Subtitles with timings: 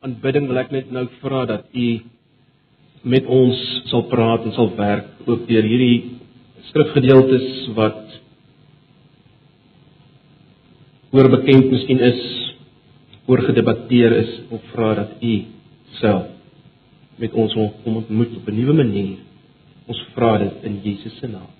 [0.00, 1.88] aanbidding wil ek net nou vra dat u
[3.12, 3.58] met ons
[3.90, 6.16] sal praat en sal werk ook deur hierdie
[6.70, 8.16] skrifgedeeltes wat
[11.10, 12.20] oorbekend miskien is,
[13.28, 15.34] oorgedebatteer is of vra dat u
[15.98, 16.28] self
[17.20, 19.18] met ons kom ontmoet op 'n nuwe manier.
[19.86, 21.50] Ons vra dit in Jesus se naam.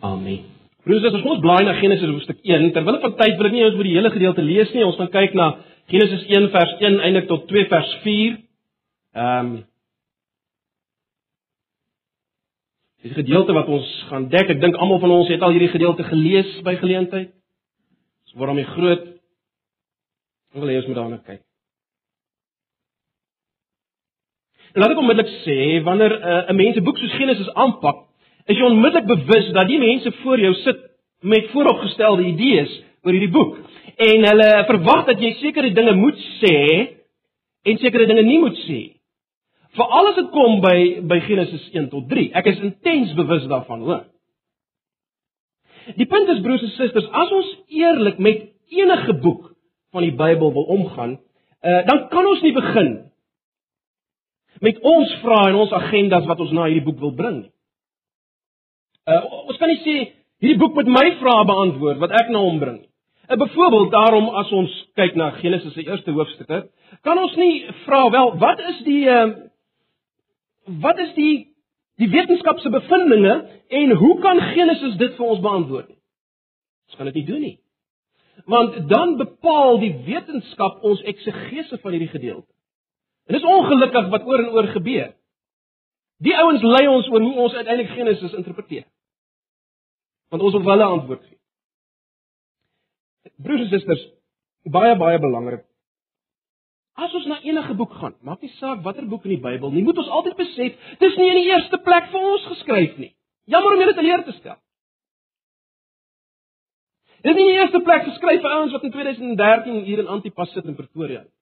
[0.00, 0.40] Amen.
[0.84, 3.74] Broers, as ons blaai na Genesis hoofstuk 1, terwyl van tyd wil ek nie ons
[3.74, 4.84] oor die hele gedeelte lees nie.
[4.84, 5.56] Ons gaan kyk na
[5.90, 8.38] Genesis 1 vers 1 eindelik tot 2 vers 4.
[9.12, 9.68] Ehm um,
[13.00, 14.48] Dis 'n gedeelte wat ons gaan dek.
[14.48, 17.30] Ek dink almal van ons het al hierdie gedeelte gelees by geleentheid.
[18.24, 19.06] Dis waarom hy groot.
[20.52, 21.40] Ek wil hê ons moet daarna kyk.
[24.74, 28.04] En laat ek onmiddellik sê, wanneer uh, 'n mens 'n boek soos Genesis aanpak,
[28.46, 30.78] is jy onmiddellik bewus dat die mense voor jou sit
[31.20, 33.58] met vooropgestelde idees oor hierdie boek
[34.00, 36.56] en hulle verwag dat jy sekere dinge moet sê
[37.68, 38.80] en sekere dinge nie moet sê.
[39.76, 40.78] Veral as dit kom by
[41.10, 42.30] by Genesis 1 tot 3.
[42.40, 44.02] Ek is intens bewus daarvan, hoor.
[45.98, 49.52] Die punt is broers en susters, as ons eerlik met enige boek
[49.94, 52.90] van die Bybel wil omgaan, uh, dan kan ons nie begin
[54.60, 57.52] met ons vrae en ons agendas wat ons na hierdie boek wil bring nie.
[59.08, 59.96] Uh, ons kan nie sê
[60.42, 62.89] hierdie boek met my vrae beantwoord wat ek na hom bring nie.
[63.30, 66.64] Uh, Byvoorbeeld daarom as ons kyk na Genesis se eerste hoofstukke,
[67.06, 69.28] kan ons nie vra wel wat is die uh,
[70.82, 71.34] wat is die
[72.00, 73.34] die wetenskap se bevindinge
[73.68, 75.98] en hoe kan Genesis dit vir ons beantwoord nie?
[76.90, 77.56] Ons kan dit nie doen nie.
[78.50, 82.48] Want dan bepaal die wetenskap ons eksegese van hierdie gedeelte.
[83.28, 85.12] En dis ongelukkig wat oor en oor gebeur.
[86.24, 88.88] Die ouens lei ons oor hoe ons uiteindelik Genesis interpreteer.
[90.34, 91.39] Want ons wil hulle antwoord gee.
[93.38, 94.06] Broers en susters,
[94.64, 95.64] baie baie belangrik.
[97.00, 99.84] As ons na enige boek gaan, maak nie saak watter boek in die Bybel nie,
[99.86, 103.14] moet ons altyd besef, dis nie in die eerste plek vir ons geskryf nie.
[103.46, 104.58] Jammer om julle te leer te stel.
[107.20, 110.10] Dit is nie in die eerste plek geskryf vir ouens wat in 2013 hier in
[110.12, 111.34] Antipas sit in Pretoria nie.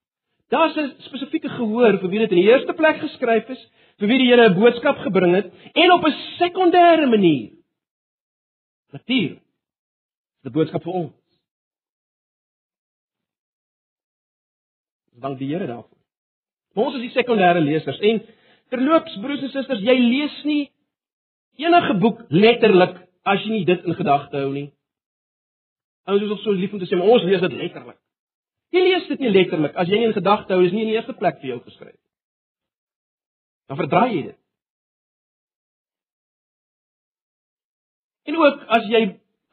[0.49, 3.61] Daar's 'n spesifieke gehoor vir wie dit in die eerste plek geskryf is,
[3.99, 7.51] vir wie die Here 'n boodskap gebring het en op 'n sekondêre manier.
[8.91, 9.43] Natuurlik.
[10.43, 11.18] Die boodskap vir ons.
[15.19, 15.97] Dank die Here daarvoor.
[16.79, 18.21] Ons is die sekondêre lesers en
[18.71, 20.61] terloops broers en susters, jy lees nie
[21.59, 24.69] enige boek letterlik as jy nie dit in gedagte hou nie.
[26.09, 27.97] Ouers is ook so lief om te sê, ons lees dit letterlik.
[28.73, 30.97] Jy lees dit nie letterlik as jy nie in gedagte hou, is nie in die
[30.97, 31.97] eerste plek vir jou geskryf.
[33.69, 34.37] Dan verdraai jy dit.
[38.29, 39.03] En ook as jy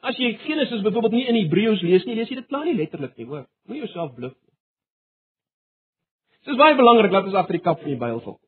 [0.06, 3.16] as jy Genesis byvoorbeeld nie in Hebreëus lees nie, lees jy dit klaar nie letterlik
[3.16, 3.48] nie, hoor.
[3.66, 4.45] Moenie jouself bluf nie.
[6.46, 8.38] Dit is baie belangrik dat ons agter die kap van die Bybel volg.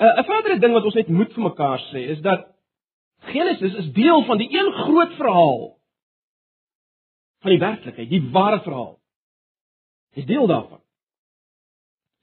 [0.00, 2.46] Uh, 'n verdere ding wat ons net moet vir mekaar sê is dat
[3.28, 5.76] Genesis is deel van die een groot verhaal
[7.42, 8.96] van die werklikheid, die ware verhaal.
[10.14, 10.80] Dis deel daarvan.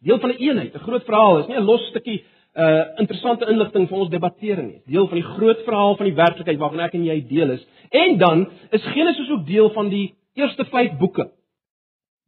[0.01, 3.45] Deel van 'n een eenheid, 'n groot verhaal, is nie 'n los stukkie uh interessante
[3.45, 4.81] inligting vir ons debatteer nie.
[4.88, 7.67] Deel van die groot verhaal van die werklikheid waarvan ek en jy deel is.
[7.91, 11.34] En dan is Genesis ook deel van die eerste 5 boeke.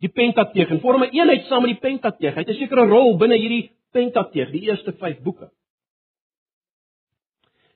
[0.03, 2.33] Die Pentateeg en vorm 'n een eenheid saam met die Pentateeg.
[2.33, 5.51] Hy het 'n sekere rol binne hierdie Pentateeg, die eerste 5 boeke.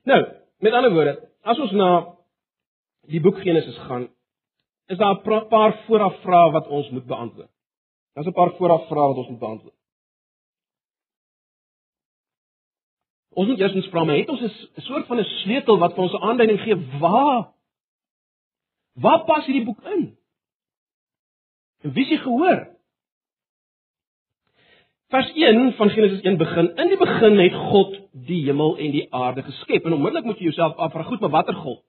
[0.04, 0.20] Nou,
[0.58, 2.14] met ander woorde, as ons na
[3.06, 4.08] die boek Genesis gaan,
[4.86, 7.50] is daar 'n paar vooraf vrae wat ons moet beantwoord.
[8.14, 9.74] Daar's 'n paar vooraf vrae wat ons moet beantwoord.
[13.32, 16.12] Ons moet eers vra, maar het ons 'n soort van 'n sleutel wat vir ons
[16.12, 17.52] 'n aanduiding gee waar
[18.94, 20.18] waar pas hierdie boek in?
[21.82, 22.68] En wie s'ie gehoor?
[25.12, 29.06] Vers 1 van Genesis 1 begin: In die begin het God die hemel en die
[29.12, 29.84] aarde geskep.
[29.84, 31.82] En onmiddellik moet jy jouself afvra, goed, maar watter God?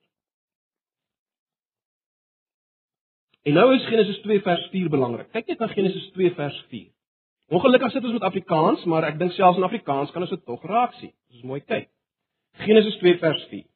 [3.44, 5.30] En nou is Genesis 2 vers 4 belangrik.
[5.32, 6.86] Kyk net na Genesis 2 vers 4.
[7.52, 10.64] Ongelukkig sit ons met Afrikaans, maar ek dink selfs in Afrikaans kan ons dit tog
[10.64, 11.12] raak sien.
[11.32, 11.90] Dis mooi kyk.
[12.64, 13.66] Genesis 2 vers 4.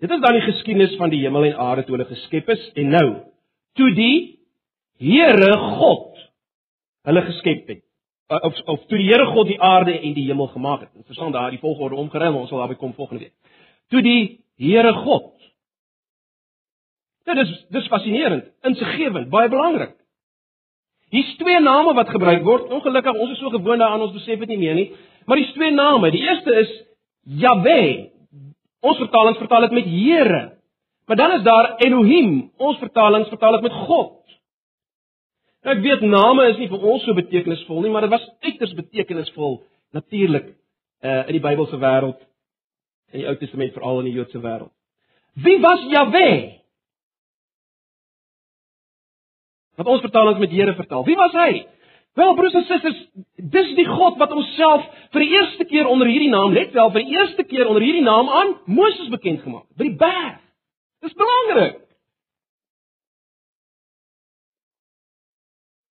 [0.00, 2.94] Dit is dan die geskiedenis van die hemel en aarde toe hulle geskep is en
[2.96, 3.08] nou
[3.78, 4.38] toe die
[5.00, 6.18] Here God
[7.08, 7.82] hulle geskep het.
[8.28, 10.94] Of of toe die Here God die aarde en die hemel gemaak het.
[10.94, 13.36] Interessant daar die volgorde omgeruil, ons sal daarby kom volgende week.
[13.88, 15.40] Toe die Here God
[17.30, 19.92] Dit is dis fascinerend, insiggewend, baie belangrik.
[21.10, 22.70] Hier's twee name wat gebruik word.
[22.70, 24.88] Ongelukkig ons is so gewoond daaraan ons besef dit nie meer nie.
[25.26, 26.10] Maar hier's twee name.
[26.14, 26.70] Die eerste is
[27.42, 28.10] Jahwe.
[28.80, 30.40] Ons vertalings vertaal dit met Here.
[31.06, 32.50] Maar dan is daar Elohim.
[32.56, 34.16] Ons vertalings vertaal dit met God.
[35.60, 39.58] Ek weet name is nie vir ons so betekenisvol nie, maar dit was uiters betekenisvol
[39.92, 40.54] natuurlik
[41.04, 42.20] uh in die Bybelse wêreld
[43.12, 44.72] in die Ou Testament veral in die Joodse wêreld.
[45.34, 46.30] Wie was Jahwe?
[49.80, 51.04] Wat ons vertalings met Here vertaal.
[51.04, 51.66] Wie was hy?
[52.18, 53.02] Wel broers en susters,
[53.34, 57.04] dis die God wat homself vir die eerste keer onder hierdie naam, let wel, vir
[57.06, 60.40] die eerste keer onder hierdie naam aan Moses bekend gemaak het by die berg.
[61.00, 61.78] Dis belangrik.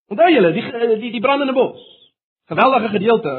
[0.09, 0.65] Onthou julle die
[1.05, 1.81] die die brandende bos.
[2.49, 3.33] Geweldige gedeelte.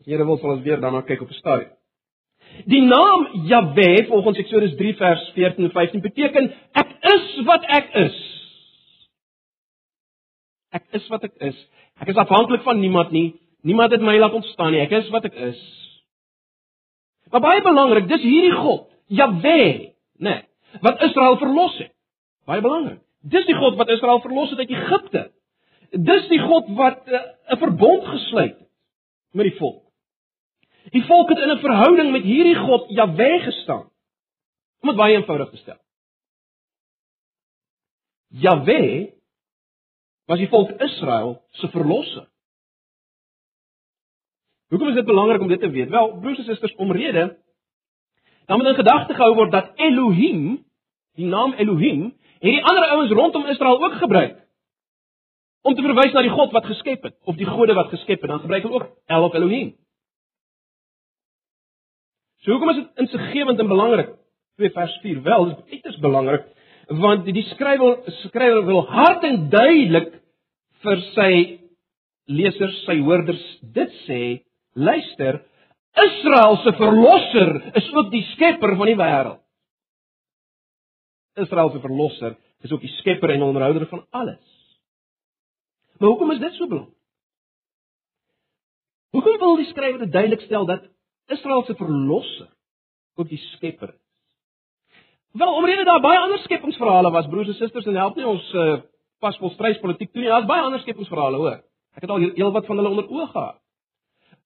[0.00, 1.72] As Here wil sal ons weer daarna kyk op 'n stadium.
[2.64, 7.94] Die naam Jahwe volgens Eksodus 3 vers 14 en 15 beteken ek is wat ek
[7.94, 8.39] is.
[10.70, 11.58] Ek is wat ek is.
[12.00, 13.34] Ek is afhanklik van niemand nie.
[13.66, 14.80] Niemand het my laat ontstaan nie.
[14.80, 15.60] Ek is wat ek is.
[17.30, 19.58] Maar baie belangrik, dis hierdie God, Jahwe,
[20.18, 21.92] né, nee, wat Israel verlos het.
[22.46, 22.98] Baie belangrik.
[23.30, 25.22] Dis die God wat Israel verlos het uit Egipte.
[25.90, 28.68] Dis die God wat eh, 'n uh, verbond gesluit het
[29.32, 29.84] met die volk.
[30.94, 33.90] Die volk het in 'n verhouding met hierdie God Jahwe gestaan.
[34.80, 35.80] Om dit baie eenvoudig te stel.
[38.28, 39.12] Jahwe
[40.30, 42.28] was die volk Israel se verlosser.
[44.70, 45.88] Hoekom is dit belangrik om dit te weet?
[45.90, 47.38] Wel, broers en susters, omrede
[48.46, 50.64] dan moet in gedagte gehou word dat Elohim,
[51.14, 52.00] die naam Elohim,
[52.42, 54.38] het die ander ouens rondom Israel ook gebruik
[55.62, 58.30] om te verwys na die God wat geskep het of die gode wat geskep het.
[58.30, 59.74] Dan gebruik hulle ook El of Elohim.
[62.42, 64.14] So hoekom is dit insiggewend en belangrik?
[64.56, 65.22] 2 vers 4.
[65.22, 66.46] Wel, dit is uiters belangrik
[66.90, 70.12] want die skrywer skrywer wil hard en duidelik
[70.82, 71.32] vir sy
[72.30, 73.42] lesers, sy hoorders
[73.74, 74.20] dit sê,
[74.74, 75.40] luister,
[76.00, 79.40] Israel se verlosser is ook die skepper van die wêreld.
[81.40, 84.56] Israel se verlosser is ook die skepper en onderhouder van alles.
[85.98, 86.96] Maar hoekom is dit so belangrik?
[89.10, 90.86] Hoekom wil die skrywer dit duidelik stel dat
[91.34, 92.50] Israel se verlosser
[93.18, 93.99] ook die skepper is?
[95.32, 98.80] Wel, omdat daar baie ander skepingsverhale was, broers en susters, en help nie ons uh,
[99.18, 100.30] pas volstryspolitiek toe nie.
[100.30, 101.58] Daar's baie ander skepingsverhale, hoor.
[101.94, 103.58] Ek het al heel wat van hulle onder oë gehad.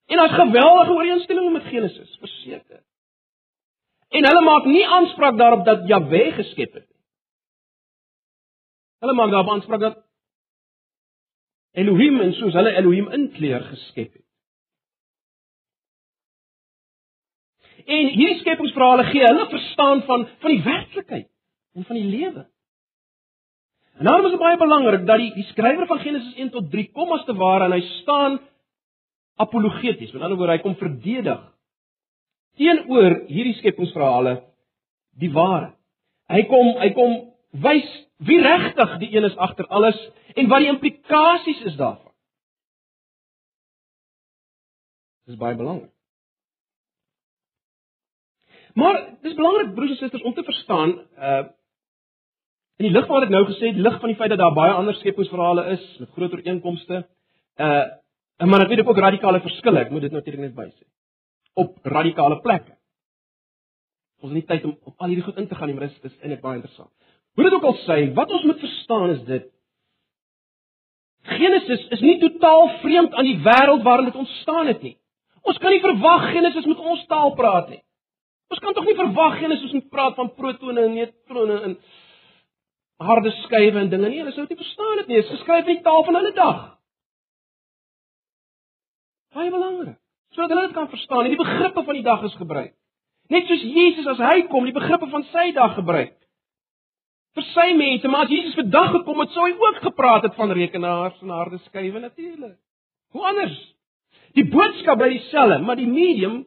[0.06, 2.82] En daar's geweldige ooreenstemming met Genesis, verseker.
[4.08, 7.00] En hulle maak nie aanspraak daarop dat Jahwe geskep het nie.
[9.04, 10.02] Hulle maak daarop aanspraak dat
[11.72, 14.23] Elohim en soos hulle Elohim inkleer geskep het.
[17.84, 21.28] En hierdie skepingsverhale gee hulle verstaan van van die werklikheid
[21.74, 22.46] en van die lewe.
[23.98, 26.90] En daarom is dit baie belangrik dat die die skrywer van Genesis 1 tot 3
[26.92, 28.40] kom as te ware en hy staan
[29.36, 30.12] apologeties.
[30.12, 31.42] Met ander woorde, hy kom verdedig
[32.58, 34.38] teenoor hierdie skepingsverhale
[35.18, 35.74] die ware.
[36.30, 37.16] Hy kom hy kom
[37.64, 37.86] wys
[38.24, 39.98] wie regtig die een is agter alles
[40.34, 42.12] en wat die implikasies is daarvan.
[45.28, 45.90] Dis baie belangrik.
[48.74, 51.44] Maar dis belangrik broers en susters om te verstaan uh
[52.74, 54.54] In die lig van wat ek nou gesê het, lig van die feit dat daar
[54.54, 57.04] baie ander skepingsverhale is met groter ooreenkomste,
[57.62, 57.84] uh
[58.50, 60.82] maar ek weet ook radikale verskille, ek moet dit natuurlik net bysê.
[61.54, 62.74] Op radikale plekke.
[64.18, 66.10] Ons het nie tyd om op al hierdie goed in te gaan nie, maar dit
[66.10, 66.90] is eintlik baie interessant.
[67.38, 69.46] Hoe dit ook al sê, wat ons moet verstaan is dit
[71.24, 74.96] Genesis is nie totaal vreemd aan die wêreld waarin dit ontstaan het nie.
[75.46, 77.80] Ons kan nie verwag Genesis moet ons taal praat nie.
[78.52, 81.76] Ons kan tog nie verwag Genesis moet praat van protone en neutrone en
[83.04, 84.20] harde skywe en dinge nie.
[84.22, 85.18] Hulle sou dit nie verstaan het nie.
[85.18, 86.62] Dit is geskryf in die taal van hulle dag.
[89.34, 89.98] Baie belangrik.
[90.34, 91.30] Sodat hulle dit kan verstaan.
[91.30, 92.74] Die begrippe van die dag is gebruik.
[93.32, 96.14] Net soos Jesus as hy kom, die begrippe van sy dag gebruik.
[97.34, 100.52] Vir sy mense, maar as Jesus vandag gekom het, sou hy ook gepraat het van
[100.54, 102.58] rekenaars en harde skywe natuurlik.
[103.14, 103.56] Hoe anders?
[104.38, 106.44] Die boodskap bly dieselfde, maar die medium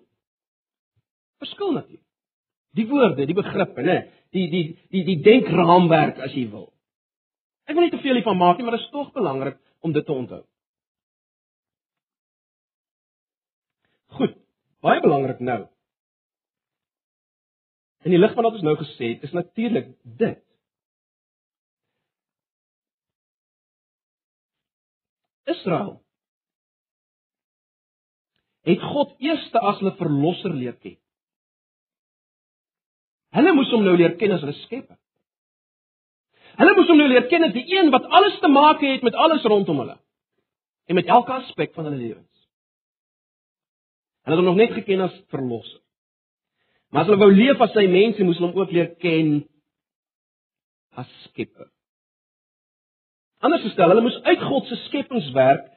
[1.44, 2.03] verskil natuurlik.
[2.77, 3.98] Die woorde, die begrippe, né?
[4.36, 6.67] Die die die die denkraamwerk as jy wil.
[7.67, 10.06] Ek wil nie te veel hiervan maak nie, maar dit is tog belangrik om dit
[10.06, 10.44] te onthou.
[14.17, 14.38] Goed,
[14.86, 15.65] baie belangrik nou.
[18.08, 19.89] In die lig van wat ons nou gesê het, is natuurlik
[20.20, 20.44] dit.
[25.48, 25.98] Israel
[28.67, 30.98] het God eerste as hulle verlosser leer ken.
[33.36, 34.96] Hulle moes hom nou leer ken as hulle skepper.
[36.57, 39.17] Hulle moes hom nou leer ken as die een wat alles te maak het met
[39.17, 39.98] alles rondom hulle
[40.88, 42.48] en met elke aspek van hulle lewens.
[44.24, 45.81] Hulle het hom nog net geken as verlosser.
[46.91, 49.41] Maar as hulle wou leef as sy mense, moes hulle hom ook leer ken
[50.98, 51.67] as skepper.
[53.43, 55.67] Anders gestel, hulle moes uit God se skepingswerk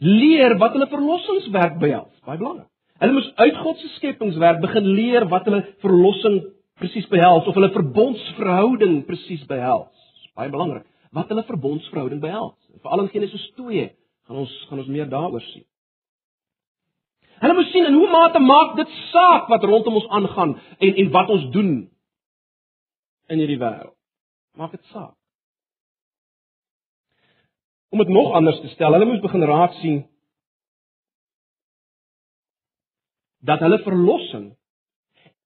[0.00, 2.12] leer wat hulle verlossingswerk behels.
[2.24, 2.68] Baie belangrik.
[3.00, 6.38] Hulle moes uit God se skepingswerk begin leer wat hulle verlossing
[6.80, 9.92] presies behels of hulle verbondsverhouding presies behels.
[10.38, 10.86] Baie belangrik.
[11.14, 12.56] Wat hulle verbondsverhouding behels.
[12.82, 13.88] Veral in Genesis 2
[14.28, 15.66] gaan ons gaan ons meer daaroor sien.
[17.40, 21.10] Hulle moes sien in hoe mate maak dit saak wat rondom ons aangaan en en
[21.16, 21.72] wat ons doen
[23.32, 23.96] in hierdie wêreld.
[24.60, 25.16] Maak dit saak.
[27.90, 30.04] Om dit nog anders te stel, hulle moes begin raak sien
[33.40, 34.50] dat hulle verlossing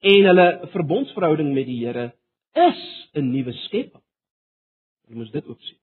[0.05, 2.13] en hulle verbondsverhouding met die Here
[2.67, 2.81] is
[3.15, 4.03] 'n nuwe skepping.
[5.09, 5.79] Jy moet dit ook sien.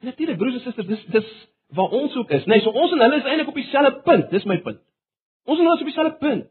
[0.00, 1.30] Natuurlik broers en susters, dis dis
[1.68, 2.44] waar ons ook is.
[2.44, 4.30] Nee, so ons en hulle is eintlik op dieselfde punt.
[4.30, 4.80] Dis my punt.
[5.44, 6.50] Ons en hulle is op dieselfde punt.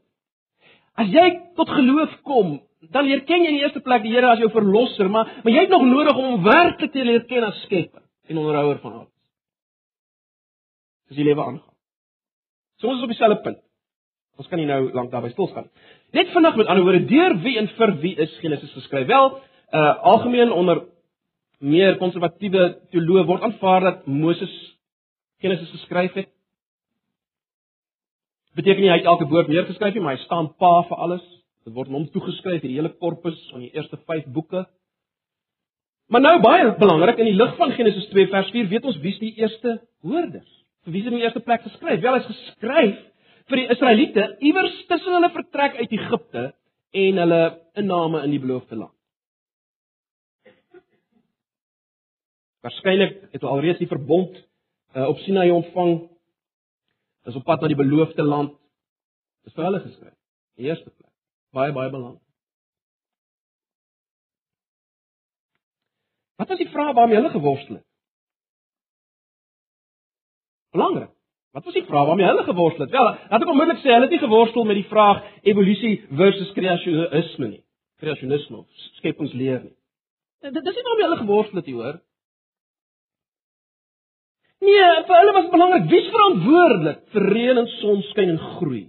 [0.93, 2.61] As jy tot geloof kom,
[2.93, 5.53] dan leer ken jy in die eerste plek die Here as jou verlosser, maar maar
[5.53, 8.93] jy het nog nodig om hom werklik te leer ken as skepper en onderhouer van
[8.93, 9.13] alles.
[11.07, 11.75] Dis die lewe aangaan.
[12.79, 13.61] So ons is op dieselfde punt.
[14.41, 15.69] Ons kan nie nou lank daarby stil staan.
[16.13, 19.07] Net vinnig met ander woorde, deur wie en vir wie is Genesis geskryf?
[19.07, 19.39] Wel,
[19.73, 20.83] uh algemeen onder
[21.59, 24.53] meer konservatiewe teoloë word aanvaar dat Moses
[25.41, 26.29] Genesis geskryf het.
[28.57, 31.23] Beteken nie hy het elke woord neergeskryf nie, maar hy staan pa vir alles.
[31.65, 34.65] Dit word hom toegeskryf hierdie hele korpus van die eerste 5 boeke.
[36.11, 39.21] Maar nou baie belangrik in die lig van Genesis 2 vers 4 weet ons wie's
[39.21, 40.49] die eerste hoorders.
[40.83, 42.01] Vir wie is in die eerste plek geskryf?
[42.03, 42.99] Wel, hy's geskryf
[43.51, 46.43] vir die Israeliete iewers tussen hulle vertrek uit Egipte
[47.03, 47.43] en hulle
[47.79, 48.95] inname in die beloofde land.
[52.63, 54.37] Waarskynlik het hulle alreeds die verbond
[54.95, 55.95] uh, op Sinai ontvang.
[57.27, 58.55] Is op pad na die beloofde land.
[59.43, 60.15] Dis vir hulle geskryf.
[60.59, 61.11] Die eerste plek.
[61.55, 62.21] Baie baie belangrik.
[66.39, 67.87] Wat was die vraag waarmee hulle geworstel het?
[70.73, 71.12] Belangrik.
[71.53, 72.91] Wat was die vraag waarmee hulle geworstel het?
[72.91, 77.49] Wel, laat ek onmiddellik sê, hulle het nie geworstel met die vraag evolusie versus kreasionisme
[77.51, 77.61] nie.
[78.01, 79.75] Kreasionisme of skepingsleer nie.
[80.49, 81.99] Dit dis nie waarmee hulle geworstel het, hoor.
[84.63, 88.83] Nee, vir hulle was belangrik wie verantwoordelik vir reën en sonskyn en groei.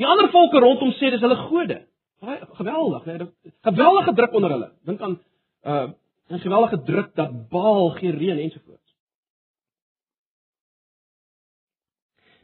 [0.00, 1.80] Die ander volke rondom sê dis hulle gode.
[2.24, 3.28] Baie geweldig, nee,
[3.68, 4.70] geweldige druk onder hulle.
[4.88, 5.20] Dink aan
[5.66, 5.88] uh
[6.28, 8.87] 'n geweldige druk dat Baal geen reën ensovoorts.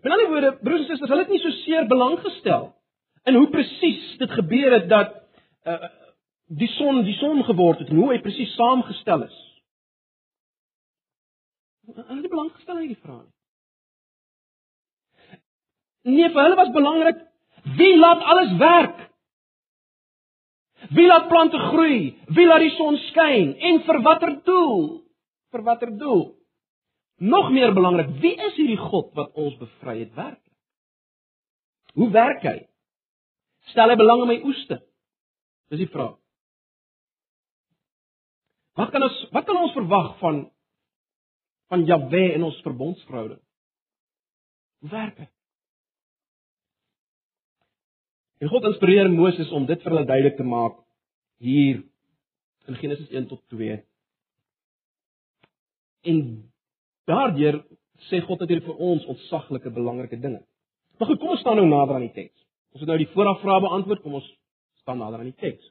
[0.04, 2.66] Met ander woorde, broers en susters, hulle het nie so seer belang gestel
[3.24, 5.14] in hoe presies dit gebeur het dat
[5.64, 5.92] uh
[6.54, 9.36] die son die son geword het en hoe hy presies saamgestel is.
[11.88, 13.24] Hulle het belang gestel in hierdie vraag.
[16.04, 17.24] Nee, vir hulle was belangrik
[17.80, 19.00] wie laat alles werk?
[20.92, 22.12] Wie laat plante groei?
[22.28, 24.84] Wie laat die son skyn en vir watter doel?
[25.48, 26.26] Vir watter doel?
[27.22, 30.40] Nog meer belangrik, wie is hierdie God wat ons bevry het werklik?
[31.94, 32.58] Hoe werk hy?
[33.70, 34.80] Stel hy belang in my oeste?
[35.70, 36.16] Dis die vraag.
[38.74, 40.40] Wat kan ons wat kan ons verwag van
[41.70, 43.40] van Jahwe in ons verbondsverhouding?
[44.82, 45.28] Hoe werk hy?
[48.42, 50.80] En God inspireer Moses om dit vir hulle duidelik te maak
[51.40, 51.84] hier
[52.68, 53.78] in Genesis 1 tot 2.
[56.10, 56.20] En
[57.10, 57.60] Daardeur
[58.08, 60.42] sê God natuurlik vir ons ontsaglike belangrike dinge.
[60.98, 62.36] Maar goed, kom ons staan nou nader aan die teks.
[62.74, 64.28] Ons het nou die voorafvrae beantwoord, kom ons
[64.82, 65.70] staan nader aan die teks.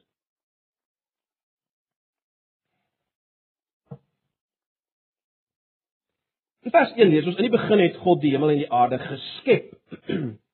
[6.64, 8.98] In vers 1 lees ons in die begin het God die hemel en die aarde
[9.02, 9.74] geskep.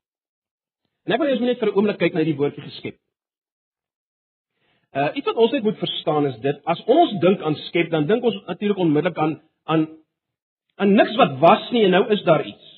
[1.06, 2.96] en ek wil eers net vir 'n oomblik kyk na die woordjie geskep.
[4.90, 8.08] Uh iets wat ons net moet verstaan is dit as ons dink aan skep, dan
[8.10, 9.38] dink ons natuurlik onmiddellik aan
[9.70, 9.86] aan
[10.80, 12.68] aan niks wat was nie en nou is daar iets.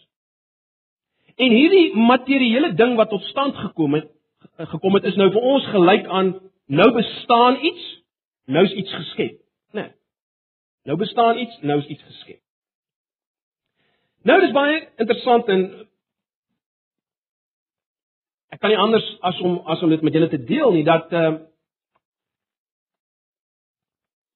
[1.36, 4.08] En hierdie materiële ding wat tot stand gekom het,
[4.74, 6.32] gekom het is nou vir ons gelyk aan
[6.66, 7.84] nou bestaan iets,
[8.50, 9.38] nou is iets geskep,
[9.72, 9.82] né?
[9.82, 9.90] Nee.
[10.84, 12.40] Nou bestaan iets, nou is iets geskep.
[14.26, 15.62] Nou dis baie interessant en
[18.52, 21.12] ek kan nie anders as om as om dit met julle te deel nie dat
[21.12, 21.32] uh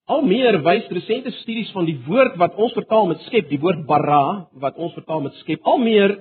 [0.06, 3.86] Al meer wys resente studies van die woord wat ons vertaal met skep, die woord
[3.88, 6.14] bara wat ons vertaal met skep, al meer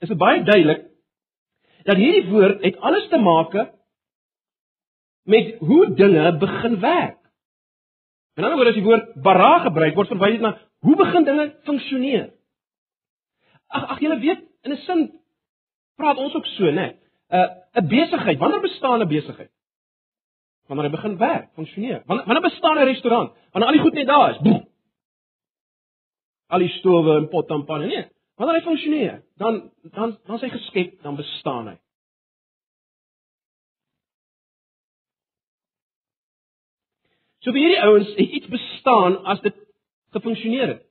[0.00, 0.86] is dit baie duidelik
[1.86, 3.54] dat hierdie woord het alles te maak
[5.26, 7.20] met hoe dinge begin werk.
[8.36, 11.46] In ander woord as die woord bara gebruik word verwys dit na hoe begin dinge
[11.68, 12.26] funksioneer.
[13.68, 15.00] Ag ag julle weet in 'n sin
[15.96, 16.96] praat ons ook so, né?
[17.30, 17.48] 'n
[17.80, 19.50] 'n besigheid, wanneer bestaan 'n besigheid?
[20.66, 22.02] Wanneer hy begin werk, funksioneer.
[22.06, 23.32] Wanneer wanneer bestaan 'n restaurant?
[23.52, 24.38] Wanneer al die goed net daar is.
[24.38, 24.68] Boem.
[26.46, 28.06] Al die stowwe en potte en panne, nee.
[28.36, 31.76] Wanneer hy funksioneer, dan dan dan sy geskep, dan bestaan hy.
[37.46, 39.54] So vir hierdie ouens het iets bestaan as dit
[40.10, 40.82] gefunksioneer het.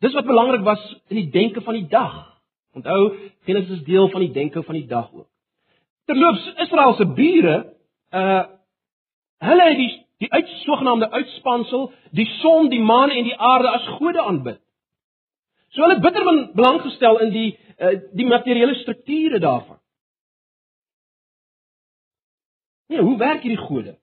[0.00, 2.40] Dis wat belangrik was in die denke van die dag.
[2.72, 5.26] Onthou, Genesis is deel van die denke van die dag ook.
[6.08, 7.56] Terloops, Israel se bure,
[8.10, 8.44] uh
[9.44, 13.84] hulle het die die uit sogenaamde uitspansel, die son, die maan en die aarde as
[14.00, 14.58] gode aanbid.
[15.70, 16.24] So hulle bitter
[16.56, 19.78] belang gestel in die uh die materiële strukture daarvan.
[22.88, 23.98] Nee, hoe werk hierdie gode?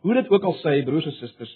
[0.00, 1.52] Hoe dit ook al sê, broers en susters,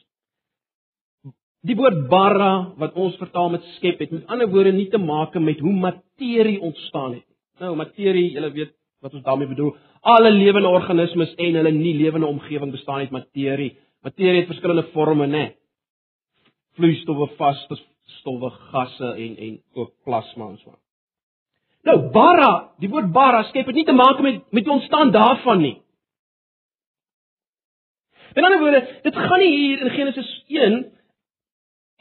[1.62, 5.36] Die woord bara wat ons vertaal met skep het met ander woorde nie te maak
[5.38, 7.26] met hoe materie ontstaan het.
[7.62, 9.74] Nou materie, julle weet wat ons daarmee bedoel.
[10.00, 13.72] Alle lewende organismes en hulle nie lewende omgewing bestaan uit materie.
[14.02, 15.44] Materie het verskillende forme, né?
[16.78, 17.78] Vloeistowwe, vaste
[18.20, 20.78] stowwe, gasse en en ook plasma en so.
[21.82, 25.60] Nou bara, die woord bara skep het nie te maak met met die ontstaan daarvan
[25.60, 25.76] nie.
[28.34, 30.92] In ander woorde, dit gaan nie hier in Genesis 1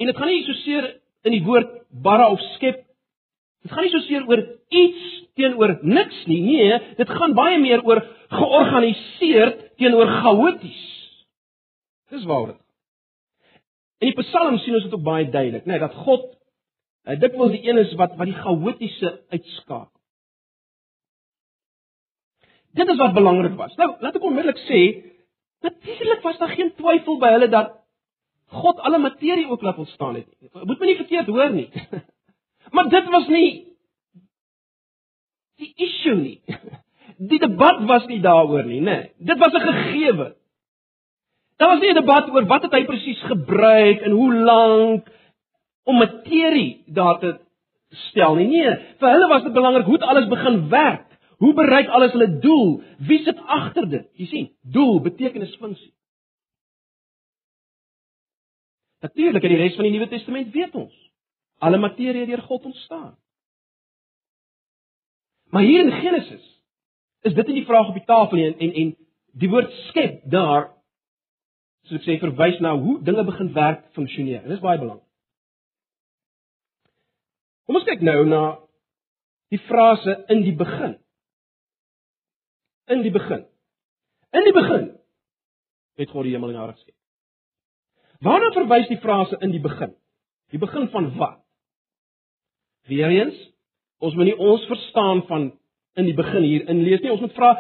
[0.02, 0.88] En dit gaan nie so seer
[1.22, 1.70] in die woord
[2.04, 2.80] bara of skep.
[3.62, 4.42] Dit gaan nie so seer oor
[4.74, 5.10] iets
[5.40, 6.42] teenoor niks nie.
[6.42, 10.84] Nee, dit gaan baie meer oor georganiseerd teenoor chaoties.
[12.12, 12.68] Dis waaroor dit gaan.
[14.02, 16.30] In die Psalm sien ons dit ook baie duidelik, nê, nee, dat God
[17.22, 19.98] dit wil die een is wat wat die chaotiese uitskakel.
[22.78, 23.74] Dit is wat belangrik was.
[23.76, 24.82] Nou, laat ek onmiddellik sê,
[25.66, 27.74] natuurlik was daar geen twyfel by hulle dat
[28.52, 30.28] God alle materie ook laat ontstaan het.
[30.54, 31.70] Moet my nie verkeerd hoor nie.
[32.72, 33.71] Maar dit was nie
[35.62, 36.42] die issue nie.
[37.32, 38.96] Die debat was nie daaroor nie, né?
[38.98, 39.28] Nee.
[39.30, 40.36] Dit was 'n gegewe.
[41.62, 45.12] Daar was nie 'n debat oor wat het hy presies gebruik en hoe lank
[45.84, 47.40] om materie daar te
[48.10, 48.48] stel nie.
[48.48, 51.06] Nee, vir hulle was dit belangrik hoe dit alles begin werk.
[51.38, 52.84] Hoe bereik alles hulle doel?
[52.98, 54.10] Wie sit agter dit?
[54.14, 55.94] Jy sien, doel, betekenis, funksie.
[59.02, 60.94] Natuurlik in die res van die Nuwe Testament weet ons
[61.62, 63.16] alle materie deur God ontstaan.
[65.52, 66.48] Maar hier in Genesis
[67.22, 68.94] is dit nie die vraag op die tafel en en, en
[69.42, 70.72] die woord skep daar
[71.88, 74.44] soos ek sê verwys na hoe dinge begin werk, funksioneer.
[74.46, 75.08] Dit is baie belangrik.
[77.66, 78.42] Kom ons kyk nou na
[79.52, 80.96] die frase in die begin.
[82.92, 83.46] In die begin.
[84.32, 84.90] In die begin
[86.00, 86.96] het God die hemel en aarde geskep.
[88.24, 89.94] Waarna verwys die frase in die begin?
[90.54, 91.40] Die begin van wat?
[92.90, 93.38] Weereens,
[94.02, 95.52] ons moet nie ons verstaan van
[96.00, 97.12] in die begin hier inlees nie.
[97.14, 97.52] Ons moet vra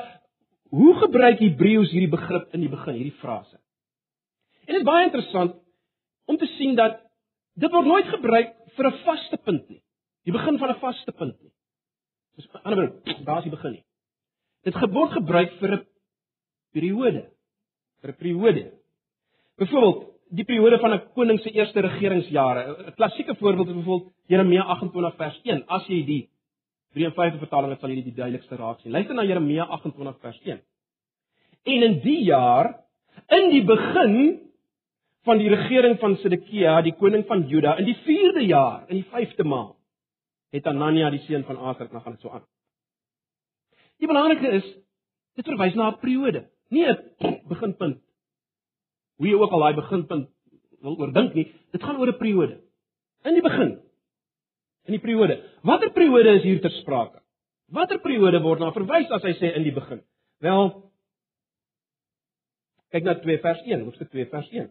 [0.72, 3.58] hoe gebruik Hebreëus hierdie begrip in die begin, hierdie frase?
[4.66, 5.58] En dit is baie interessant
[6.32, 7.02] om te sien dat
[7.60, 9.82] dit word nooit gebruik vir 'n vaste punt nie.
[10.26, 11.52] Die begin van 'n vaste punt nie.
[12.36, 13.86] Dis aan die ander kant, daar is die begin nie.
[14.64, 15.86] Dit word gebruik vir 'n
[16.74, 17.24] periode,
[18.02, 18.72] vir 'n periode.
[19.58, 22.62] Byvoorbeeld, die periode van 'n koning se eerste regeringsjare.
[22.88, 25.64] 'n Klassieke voorbeeld is byvoorbeeld Jeremia 28 vers 1.
[25.68, 26.30] As jy die
[26.94, 28.92] 53 vertaling het, sal jy dit die duidelikste raak sien.
[28.92, 30.62] Luister na Jeremia 28 vers 1.
[31.64, 32.80] En in die jaar,
[33.30, 34.40] in die begin
[35.24, 39.06] van die regering van Sedekia, die koning van Juda, in die 4de jaar, in die
[39.06, 39.76] 5de maand,
[40.52, 42.44] het Anania die seun van Aser, nou gaan dit so aan.
[44.00, 44.66] Die belangrike is
[45.36, 46.98] dit verwys na 'n periode, nie 'n
[47.54, 48.02] beginpunt
[49.18, 50.30] hoe jy ook al daai beginpunt
[50.82, 52.60] wil oordink nie, dit gaan oor 'n periode.
[53.24, 53.80] In die begin.
[54.86, 55.42] In die periode.
[55.64, 57.22] Watter periode is hier ter sprake?
[57.70, 60.02] Watter periode word na verwys as hy sê in die begin?
[60.42, 60.92] Wel
[62.92, 64.70] kyk na 2 vers 1, hoofstuk 2 vers 1.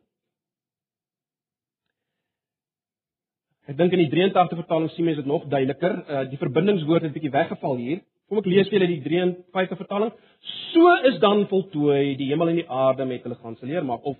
[3.70, 5.92] Ek dink in die 83 vertaling sien mense dit nog duideliker.
[6.03, 8.00] Uh, die verbindingswoord het 'n bietjie weggeval hier.
[8.29, 10.12] Kom ek lees vir julle die 53 vertaling.
[10.72, 14.05] So is dan voltooi die hemel en die aarde met hulle gaan se leer maak
[14.05, 14.16] of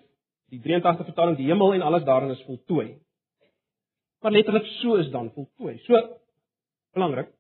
[0.51, 2.99] Die 83 vertaling die hemel en alles daarin is voltooi.
[4.21, 5.79] Maar letterlik so is dan voltooi.
[5.87, 6.01] So
[6.93, 7.31] belangrik.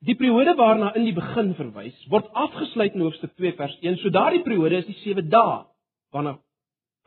[0.00, 3.98] Die periode waarna in die begin verwys word afgesluit in hoofstuk 2 vers 1.
[4.00, 5.58] So daardie periode is die 7 dae
[6.14, 6.38] waarna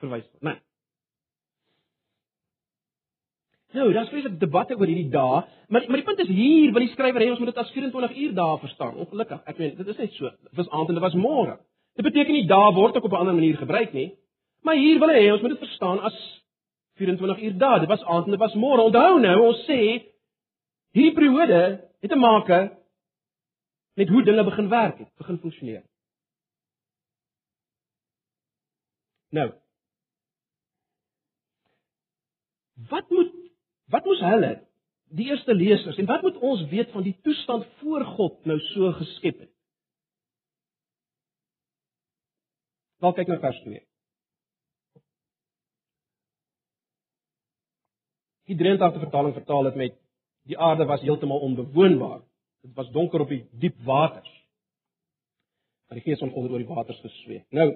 [0.03, 0.53] verwys word, né?
[0.53, 0.72] Nee.
[3.73, 6.93] Nou, daar's baie debatte oor hierdie dae, maar maar die punt is hier, want die
[6.93, 8.99] skrywer hê ons moet dit as 24 uur dae verstaan.
[9.01, 10.29] Ongelukkig, ek meen, dit is net so.
[10.29, 11.57] Dit was aand en dit was môre.
[11.97, 14.13] Dit beteken nie dae word ook op 'n ander manier gebruik nie.
[14.61, 16.17] Maar hier wil hy ons moet dit verstaan as
[16.95, 17.79] 24 uur dae.
[17.79, 18.81] Dit was aand en dit was môre.
[18.81, 19.79] Onthou nou, ons sê
[20.93, 22.47] hierdie periode het te maak
[23.93, 25.83] met hoe dinge begin werk het, begin funksioneer.
[29.29, 29.51] Nou.
[32.89, 33.42] Wat moet
[33.91, 34.53] wat moes hulle
[35.13, 38.91] die eerste lesers en wat moet ons weet van die toestand voor God nou so
[38.99, 39.51] geskep het?
[43.03, 43.81] Wel kyk na vers 2.
[48.47, 49.97] Die 83 vertaling vertaal dit met
[50.47, 52.21] die aarde was heeltemal onbewoonbaar.
[52.63, 54.31] Dit was donker op die diep waters.
[55.87, 57.43] Maar die Gees van God het oor die waters gesweef.
[57.51, 57.69] Nou,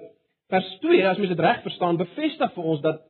[0.52, 3.04] vers 2, as mens dit reg verstaan, bevestig vir ons dat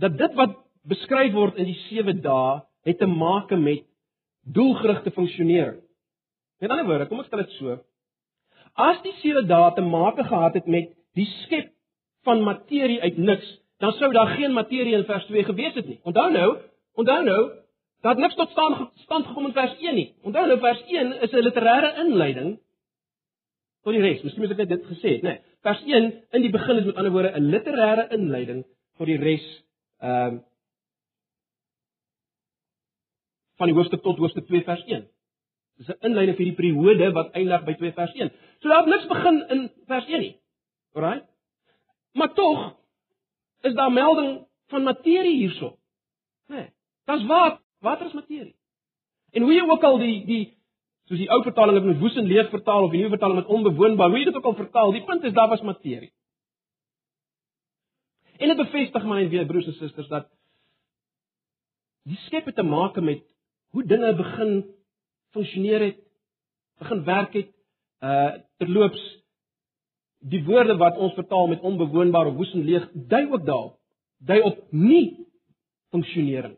[0.00, 0.56] dat dit wat
[0.88, 3.84] beskryf word in die 7 dae het te maak met
[4.44, 5.80] doelgerigte funksionering.
[6.60, 7.78] Met ander woorde, kom ek stel dit so.
[8.74, 11.70] As die 7 dae te maak gehad het met die skep
[12.24, 13.46] van materie uit niks,
[13.82, 16.00] dan sou daar geen materie in vers 2 gewees het nie.
[16.04, 16.50] Onthou nou,
[17.00, 17.42] onthou nou,
[18.04, 20.08] dat niks tot stand stand gekom in vers 1 nie.
[20.22, 22.58] Onthou nou vers 1 is 'n literêre inleiding
[23.84, 24.22] tot die res.
[24.22, 25.28] Miskien moet ek dit gesê het, né?
[25.28, 28.64] Nee, vers 1 in die begin is met ander woorde 'n literêre inleiding
[28.96, 29.46] tot die res
[30.00, 30.40] ehm uh,
[33.58, 35.06] van die hoofstuk tot hoofstuk 2 vers 1.
[35.78, 38.32] Dis 'n inleiding vir die periode wat eindig by 2 vers 1.
[38.60, 40.40] So daar niks begin in vers 1 nie.
[40.94, 41.22] Alraai?
[42.12, 42.76] Maar tog
[43.62, 45.78] is daar melding van materie hierso.
[46.48, 46.56] Né?
[46.56, 46.68] Nee,
[47.04, 48.54] Dis wat water is materie.
[49.32, 50.44] En hoe jy ook al die die
[51.08, 53.50] soos die ou vertaling het met woes en leeg vertaal of die nuwe vertaling met
[53.52, 56.12] onbewoonbaar, hoe jy dit ook al vertaal, die punt is daar was materie.
[58.38, 60.30] En dit bevestig my en weer broers en susters dat
[62.08, 63.22] die skep het te maak met
[63.74, 64.52] hoe dinge begin
[65.34, 66.00] funksioneer het,
[66.78, 67.52] begin werk het.
[68.04, 68.32] Uh
[68.62, 69.02] terloops
[70.24, 73.78] die woorde wat ons vertaal met onbewoonbaar of woes en leeg, dui ook daarop.
[74.24, 75.26] Dui op nie
[75.92, 76.56] funksionering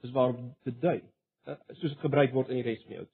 [0.00, 0.32] Dis waar
[0.64, 1.00] dit dui,
[1.44, 3.08] eh, soos dit gebruik word in die res van die Ou.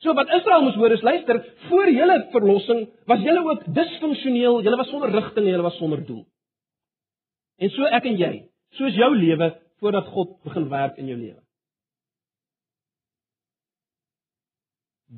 [0.00, 4.78] So wat Israel moes hoor is luister, voor julle verlossing was julle ook disfunksioneel, julle
[4.80, 6.24] was sonder rigting en julle was sonder doel.
[7.60, 8.32] En so ek en jy,
[8.78, 11.40] soos jou lewe voordat God begin werk in jou lewe.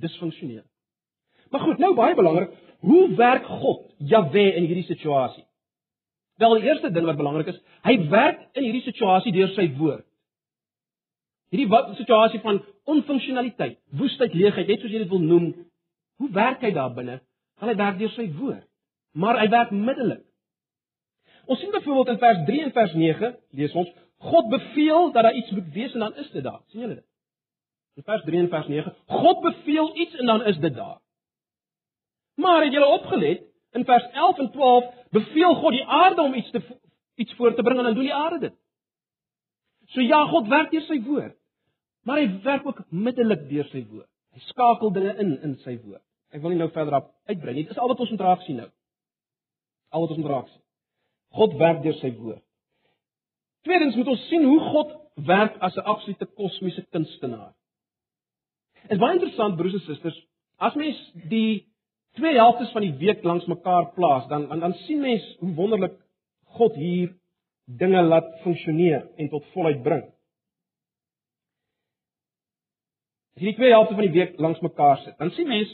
[0.02, 0.64] Disfunksioneel.
[1.52, 5.44] Maar goed, nou baie belangrik, hoe werk God, Jahwe in hierdie situasie?
[6.40, 10.06] Wel die eerste ding wat belangrik is, hy werk in hierdie situasie deur sy woord.
[11.52, 15.50] Hierdie wat situasie van onfunksionaliteit, woestheid, leegheid, net soos jy dit wil noem,
[16.22, 17.20] hoe werk hy daar binne?
[17.60, 18.64] Wel hy werk deur sy woord,
[19.12, 20.24] maar hy werk middelik.
[21.52, 25.36] Ons sien byvoorbeeld in vers 3 en vers 9, lees ons, God beveel dat daar
[25.36, 26.60] iets moet wees en dan is dit daar.
[26.72, 27.08] sien julle dit?
[28.00, 31.00] In vers 3 en vers 9, God beveel iets en dan is dit daar.
[32.40, 36.50] Maar het julle opgelet, In vers 11 en 12 beveel God die aarde om iets
[36.50, 36.60] te
[37.14, 38.54] iets voor te bring en dan doen die aarde dit.
[39.92, 41.36] So ja, God werk deur sy woord.
[42.04, 44.08] Maar hy werk ook middelik deur sy woord.
[44.32, 46.04] Hy skakel dinge in in sy woord.
[46.32, 47.64] Ek wil nie nou verder op uitbrei nie.
[47.68, 48.68] Dit is al wat ons moet raak sien nou.
[49.92, 50.62] Al wat ons moet raak sien.
[51.36, 52.42] God werk deur sy woord.
[53.66, 54.94] Tweedens moet ons sien hoe God
[55.28, 57.52] werk as 'n absolute kosmiese kunstenaar.
[58.82, 60.18] Dit is baie interessant broers en susters,
[60.58, 60.98] as mens
[61.30, 61.66] die
[62.18, 65.94] twee helftes van die week langs mekaar plaas, dan dan, dan sien mens hoe wonderlik
[66.58, 67.14] God hier
[67.64, 70.02] dinge laat funksioneer en tot volheid bring.
[73.36, 75.72] As jy die twee helftes van die week langs mekaar sit, dan sien mens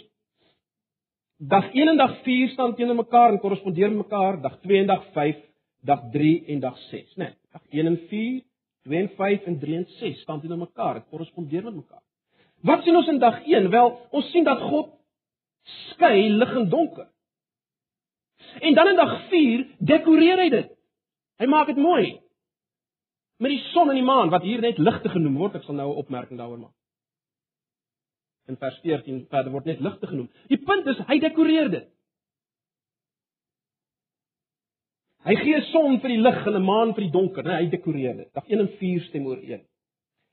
[1.38, 4.86] dag 1 en dag 4 staan teenoor mekaar en korrespondeer met mekaar, dag 2 en
[4.86, 5.36] dag 5,
[5.80, 7.24] dag 3 en dag 6, né?
[7.24, 8.44] Nee, dag 1 en 4,
[8.82, 12.02] 2 en 5 en 3 en 6 staan teenoor mekaar, dit korrespondeer met mekaar.
[12.60, 13.70] Wat sien ons in dag 1?
[13.70, 14.90] Wel, ons sien dat God
[15.92, 17.06] skei lig en donker.
[18.60, 20.72] En dan in dag 4 dekoreer hy dit.
[21.38, 22.18] Hy maak dit mooi.
[23.38, 25.92] Met die son en die maan wat hier net ligte genoem word, ek sal nou
[25.92, 26.74] 'n opmerking daaroor maak.
[28.48, 30.28] In vers 14 verder word net ligte genoem.
[30.48, 31.88] Die punt is hy dekoreer dit.
[35.28, 38.16] Hy gee son vir die lig en 'n maan vir die donker, nee, hy dekoreer
[38.16, 38.30] dit.
[38.34, 39.64] Dag 1 en 4 stem ooreen.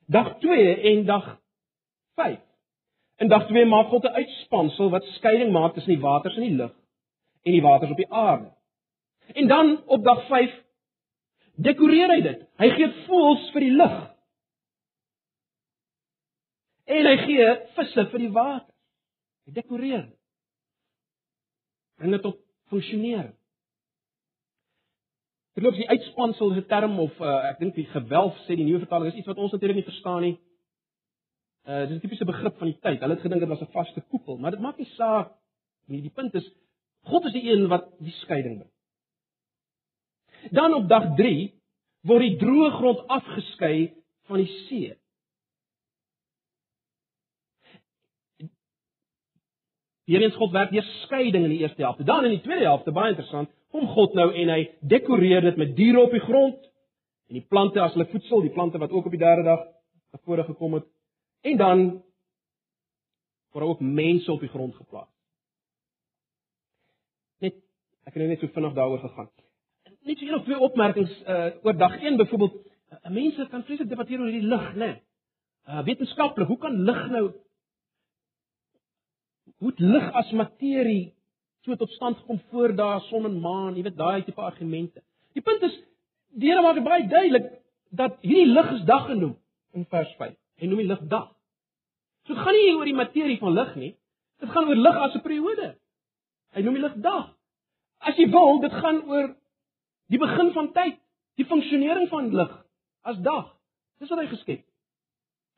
[0.07, 1.39] Dag 2 en dag
[3.17, 6.55] In dag 2 maak God 'n uitspansel wat skeiding maak tussen die waters en die
[6.55, 6.73] lug
[7.43, 8.51] en die waters op die aarde.
[9.33, 10.63] En dan op dag 5
[11.55, 12.41] dekoreer hy dit.
[12.57, 13.95] Hy gee voëls vir die lug.
[16.85, 18.73] En hy gee visse vir die water.
[19.45, 20.05] Hy dekoreer.
[21.97, 22.27] En dit
[22.69, 23.31] funksioneer.
[25.55, 28.83] Terloops die uitspansel is 'n term of uh, ek dink die gewelf sê die nuwe
[28.83, 30.35] vertaling is iets wat ons natuurlik nie verstaan nie.
[31.63, 32.99] Uh dis 'n tipiese begrip van die tyd.
[32.99, 35.31] Hulle het gedink dit was 'n vaste koepel, maar dit maak nie saak
[35.87, 36.01] nie.
[36.01, 36.47] Die punt is
[37.07, 38.71] God is die een wat die skeiding bring.
[40.51, 41.53] Dan op dag 3
[42.01, 43.93] word die droë grond afgeskei
[44.27, 44.93] van die see.
[50.05, 52.03] Hierins God werk deur skeiding in die eerste helfte.
[52.03, 55.75] Dan in die tweede helfte, baie interessant, kom God nou en hy dekoreer dit met
[55.75, 56.59] diere op die grond
[57.27, 59.63] en die plante as hulle voedsel, die plante wat ook op die derde dag
[60.15, 60.85] tevore gekom het.
[61.43, 61.81] En dan
[63.55, 65.09] word ook mense op die grond geplaas.
[67.43, 67.57] Net
[68.05, 69.31] ek het nou net so vinnig daaroor gegaan.
[70.05, 73.89] Net so een of twee opmerkings uh, oor dag 1 byvoorbeeld, uh, mense kan vreeslik
[73.89, 74.91] debatteer oor hierdie lig, né?
[75.65, 77.25] Uh, wetenskaplik, hoe kan lig nou
[79.63, 81.15] hoe lig as materie
[81.65, 85.01] so tot stand gekom voor daar son en maan, jy weet daai tipe argumente.
[85.33, 85.75] Die punt is
[86.35, 87.47] die Here maak baie duidelik
[87.95, 89.35] dat hierdie lig is dag genoem
[89.73, 90.35] in vers 5.
[90.61, 91.31] Hy noem die lig dag.
[92.25, 93.93] So dit gaan nie oor die materie van lig nie.
[94.43, 95.75] Dit gaan oor lig as 'n periode.
[96.53, 97.33] Hy noem die lig dag.
[97.99, 99.35] As jy wil, dit gaan oor
[100.09, 100.99] die begin van tyd,
[101.37, 102.51] die funksionering van lig
[103.03, 103.55] as dag.
[103.99, 104.63] Dis wat hy geskep.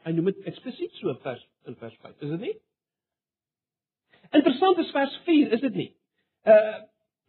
[0.06, 2.22] Hy noem dit eksplisiet so vers in vers 5.
[2.22, 2.56] Is dit nie?
[4.36, 5.90] Interessant is vers 4, is dit nie?
[6.48, 6.76] Uh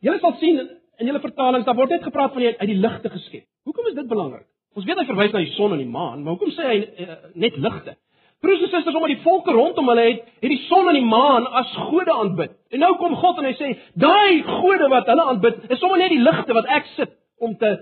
[0.06, 0.60] julle sal sien
[0.98, 3.46] in julle vertalings, daar word net gepraat van die uit die ligte geskep.
[3.66, 4.46] Hoekom is dit belangrik?
[4.78, 7.16] Ons weet hy verwys na die son en die maan, maar hoekom sê hy uh,
[7.34, 7.96] net ligte?
[8.38, 11.48] Broers en susters, omdat die volke rondom hulle het, het die son en die maan
[11.58, 12.54] as gode aanbid.
[12.70, 16.14] En nou kom God en hy sê, daai gode wat hulle aanbid, is sommer net
[16.14, 17.72] die ligte wat ek sit om te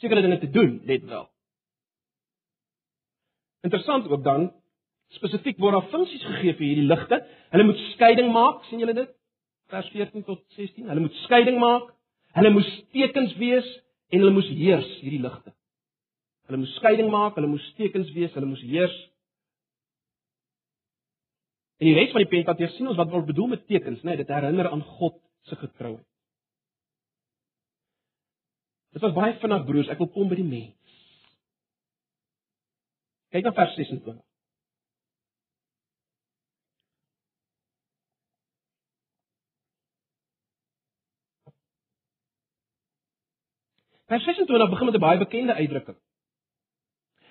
[0.00, 1.26] sekere dinge te doen, net wel.
[3.68, 4.48] Interessant ook dan
[5.14, 7.20] Spesifiek word daar funksies gegee vir hierdie ligte.
[7.54, 9.12] Hulle moet skeiding maak, sien julle dit?
[9.70, 10.88] Vers 14 tot 16.
[10.90, 11.92] Hulle moet skeiding maak.
[12.36, 13.68] Hulle moes tekens wees
[14.12, 15.54] en hulle moes heers hierdie ligte.
[16.46, 18.96] Hulle moes skeiding maak, hulle moes tekens wees, hulle moes heers.
[21.80, 24.14] En die res van die Pentateeg sien ons wat word bedoel met tekens, né?
[24.14, 26.04] Nee, dit herinner aan God se getrouheid.
[28.96, 30.94] Dit was baie vinnig broers, ek wil kom by die mens.
[33.34, 34.22] Kyk na vers 26.
[44.06, 45.98] Vers 26 begin met 'n baie bekende uitdrukking.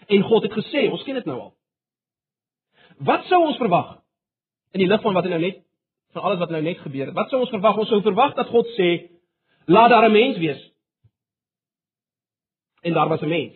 [0.08, 1.58] En God het gesê, ons ken dit nou al.
[2.98, 4.04] Wat sou ons verwag
[4.72, 5.64] in die lig van wat nou net
[6.12, 7.16] van alles wat nou net gebeur het?
[7.16, 7.78] Wat sou ons verwag?
[7.78, 9.10] Ons sou verwag dat God sê,
[9.66, 10.72] "Laat daar 'n mens wees."
[12.82, 13.56] En daar was 'n mens.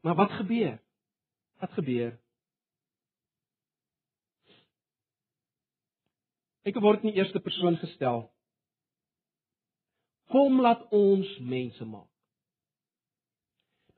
[0.00, 0.82] Maar wat gebeur?
[1.58, 2.20] Wat gebeur?
[6.62, 8.30] Ek word in die eerste persoon gestel.
[10.30, 12.11] Kom laat ons mense maak.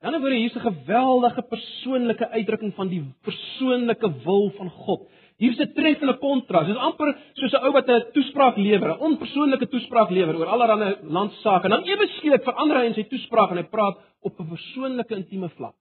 [0.05, 5.09] Dan word hier 'n geweldige persoonlike uitdrukking van die persoonlike wil van God.
[5.37, 6.67] Hier's 'n treffende kontras.
[6.67, 10.47] Dit is amper soos 'n ou wat 'n toespraak lewer, 'n onpersoonlike toespraak lewer oor
[10.47, 11.65] allerlei landsaake.
[11.65, 15.15] En dan ewe skielik verander hy in sy toespraak en hy praat op 'n persoonlike
[15.15, 15.75] intieme vlak.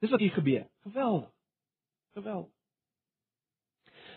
[0.00, 0.66] Dis wat hier gebeur.
[0.82, 1.30] Geweldig.
[2.14, 2.52] Geweldig.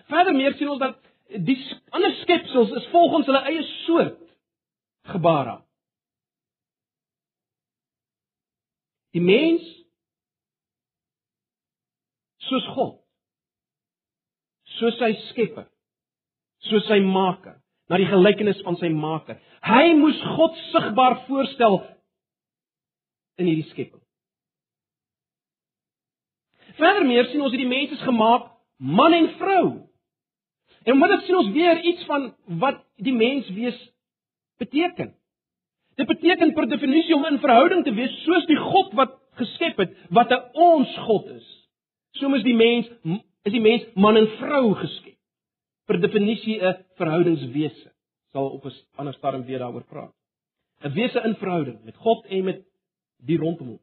[0.07, 0.95] Verder meer sien ons dat
[1.27, 1.57] die
[1.89, 4.19] ander skepsels is volgens hulle eie soort
[5.03, 5.61] gebare.
[9.13, 9.65] Die mens
[12.47, 12.97] soos God.
[14.79, 15.67] Soos sy skepper.
[16.69, 17.57] Soos sy maker,
[17.91, 19.37] na die gelykenis van sy maker.
[19.67, 21.81] Hy moes God sigbaar voorstel
[23.41, 24.01] in hierdie skepping.
[26.79, 29.65] Verder meer sien ons hierdie mens is gemaak man en vrou.
[30.83, 33.77] En wat sien ons weer iets van wat die mens wees
[34.59, 35.13] beteken?
[35.95, 39.93] Dit beteken per definisie om in verhouding te wees soos die God wat geskep het,
[40.09, 41.47] wat 'n ons God is.
[42.11, 42.89] So is die mens
[43.43, 45.17] is die mens man en vrou geskep.
[45.85, 47.91] Per definisie 'n verhoudingswese.
[48.31, 50.13] Sal op 'n ander stadium weer daaroor praat.
[50.83, 52.61] 'n Wese in verhouding met God en met
[53.17, 53.79] die rondom hom.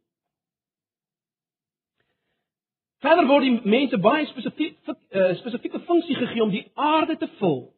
[3.00, 7.72] Verder word die mense baie spesifiek uh, spesifieke funksie gegee om die aarde te vul.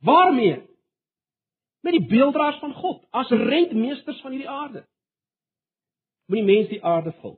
[0.00, 0.62] Waarmee?
[1.84, 4.84] Met die beelddraers van God as rentmeesters van hierdie aarde.
[6.26, 7.34] Moet die mens die aarde vul.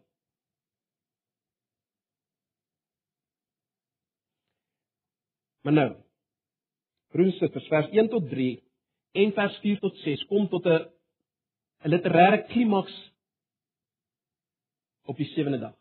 [5.66, 5.88] Maar nou.
[7.10, 8.50] Broers en vers 1 tot 3
[9.18, 10.84] en vers 4 tot 6 kom tot 'n
[11.82, 12.96] 'n literêre klimaks
[15.10, 15.76] op die sewende dag.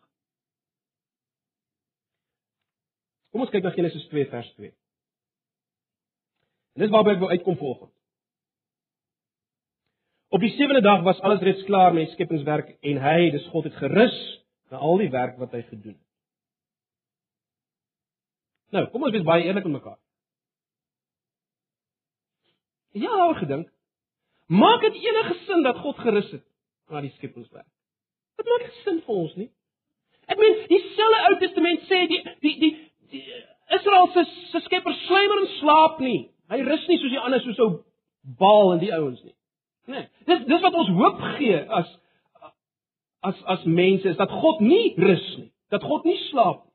[3.29, 4.73] Kom ons kyk na Genesis 2 vers 2.
[6.73, 7.94] En dis waarby ek wil uitkom volgens.
[10.35, 13.69] Op die sewende dag was alles reeds klaar met die skepingswerk en hy, dis God
[13.69, 14.15] het gerus
[14.67, 16.01] na al die werk wat hy gedoen het.
[18.75, 19.95] Nou, kom ons wees baie eerlik met mekaar.
[22.99, 23.69] Ja, oor gedink.
[24.51, 26.43] Maak dit enige sin dat God gerus het
[26.91, 27.69] na die skepingswerk?
[28.35, 29.49] Dit maak nie sin vir ons nie.
[30.27, 32.73] Ek meen, dieselfde Ou Testament sê die die die,
[33.15, 33.23] die
[33.79, 36.19] Israel se se skepper slymer en slaap nie.
[36.51, 37.71] Hy rus nie soos die ander soos ou
[38.43, 39.35] Baal en die ouens nie.
[39.85, 40.07] Nee.
[40.25, 41.89] Dis dis wat ons hoop gee as
[43.25, 46.73] as as mense is dat God nie rus nie, dat God nie slaap nie.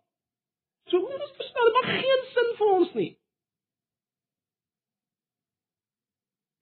[0.91, 1.67] So moet ons verstaan?
[1.69, 3.11] Dit maak geen sin vir ons nie.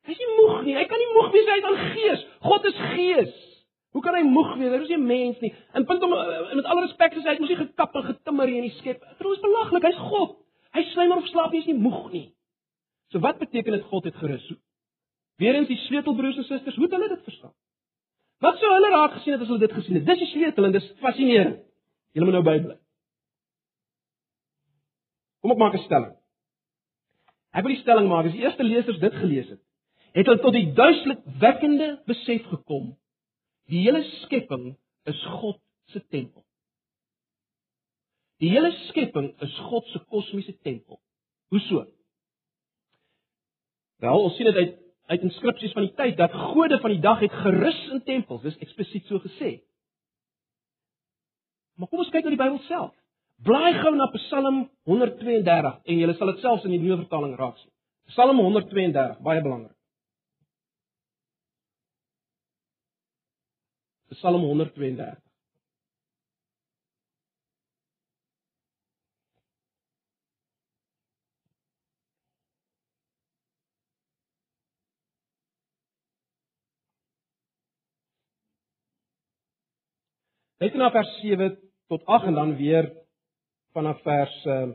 [0.08, 0.74] Hy is nie moeg nie.
[0.76, 2.24] Hy kan nie moeg wees hy het aan gees.
[2.44, 3.34] God is gees.
[3.96, 4.72] Hoe kan hy moeg wees?
[4.72, 5.52] Hy is nie 'n mens nie.
[5.74, 8.46] In punt om eh, met alle respek sê hy het mos nie gekap en getimmer
[8.48, 9.00] hier in die skep.
[9.00, 9.84] Dit is belaglik.
[9.84, 10.36] Hy's God.
[10.72, 12.26] Hy slymer of slaap nie, is nie moeg nie.
[13.12, 14.44] So wat beteken dit God het gerus?
[15.38, 17.54] Weerens die sleutelbroers en susters, hoe het hulle dit verstaan?
[18.42, 20.06] Wat sou hulle raak gesien het as hulle dit gesien het?
[20.06, 21.60] Dis die sleutel en dis fascinerend.
[22.14, 22.76] Julle moet nou bybly.
[25.42, 26.14] Kom ek maak 'n stelling.
[27.54, 29.60] Ek wil die stelling maak as die eerste lesers dit gelees het,
[30.12, 32.96] het hulle tot die duidelik wekkende besef gekom:
[33.70, 35.60] die hele skepping is God
[35.92, 36.44] se tempel.
[38.38, 41.00] Die hele skepping is God se kosmiese tempel.
[41.48, 41.86] Hoe so?
[43.98, 44.76] Wel, ons sien dit uit
[45.08, 48.58] uit inskripsies van die tyd dat gode van die dag het gerus in tempels, dis
[48.64, 49.58] eksplisiet so gesê.
[51.78, 52.92] Maar kom ons kyk na die Bybel self.
[53.46, 57.56] Blaai gou na Psalm 132 en jy sal dit selfs in die nuwe vertaling raak
[57.60, 57.70] sien.
[58.10, 59.76] Psalm 132, baie belangrik.
[64.16, 65.27] Psalm 132.
[80.58, 81.52] Net na vers 7
[81.86, 82.90] tot 8 en dan weer
[83.76, 84.70] vanaf vers uh,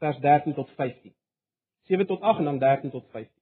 [0.00, 1.12] vers 13 tot 15.
[1.90, 3.32] 7 tot 8 en dan 13 tot 15.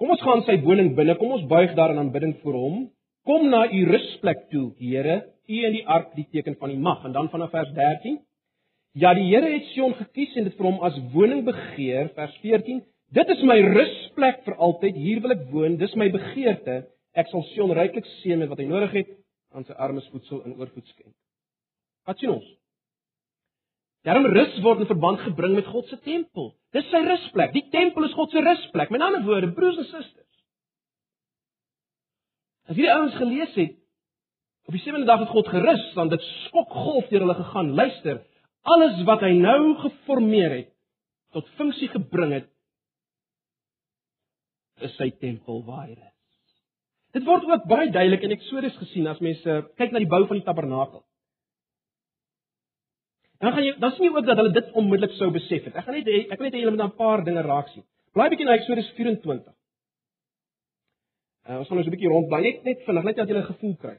[0.00, 2.82] Kom ons gaan sy woning binne, kom ons buig daar in aanbidding voor hom.
[3.28, 7.04] Kom na u rusplek toe, Here, u en die ark die teken van die mag
[7.06, 8.18] en dan vanaf vers 13.
[8.98, 12.82] Ja, die Here het Sion gekies en dit vir hom as woning begeer, vers 14.
[13.14, 16.82] Dit is my rusplek vir altyd, hier wil ek woon, dis my begeerte.
[17.18, 19.10] Ek sal Sion ryklik seën met wat hy nodig het
[19.56, 21.14] aan sy armes voedsel en oorvloed skenk.
[22.06, 22.46] Wat sien ons?
[24.06, 26.54] Daarom rus word in verband gebring met God se tempel.
[26.72, 27.52] Dis sy rusplek.
[27.52, 28.92] Die tempel is God se rusplek.
[28.94, 30.28] Met ander woorde, broers en susters.
[32.70, 33.76] As hierdie ouens gelees het
[34.68, 37.72] op die sewende dag het God gerus, dan dit skokgolf deur hulle gegaan.
[37.74, 38.20] Luister,
[38.62, 40.70] alles wat hy nou geformeer het
[41.34, 42.48] tot funksie gebring het
[44.86, 46.19] is sy tempel waar hy is.
[47.16, 50.38] Dit word ook baie duidelik in Eksodus gesien as mense kyk na die bou van
[50.38, 51.02] die tabernakel.
[53.40, 55.74] Dan gaan jy dan sien jy ook dat hulle dit onmiddellik sou besef het.
[55.74, 57.84] Ek gaan net ek wil net hê julle moet 'n paar dinge raak sien.
[58.14, 59.54] Blaai bietjie na Eksodus 24.
[61.48, 63.50] Uh, ons gaan nou so 'n bietjie rondblaai net net vinnig net dat jy 'n
[63.52, 63.96] gevoel kry.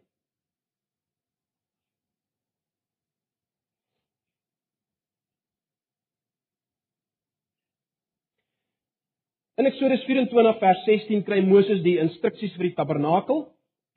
[9.61, 13.43] In Eksodus 24 vers 16 kry Moses die instruksies vir die tabernakel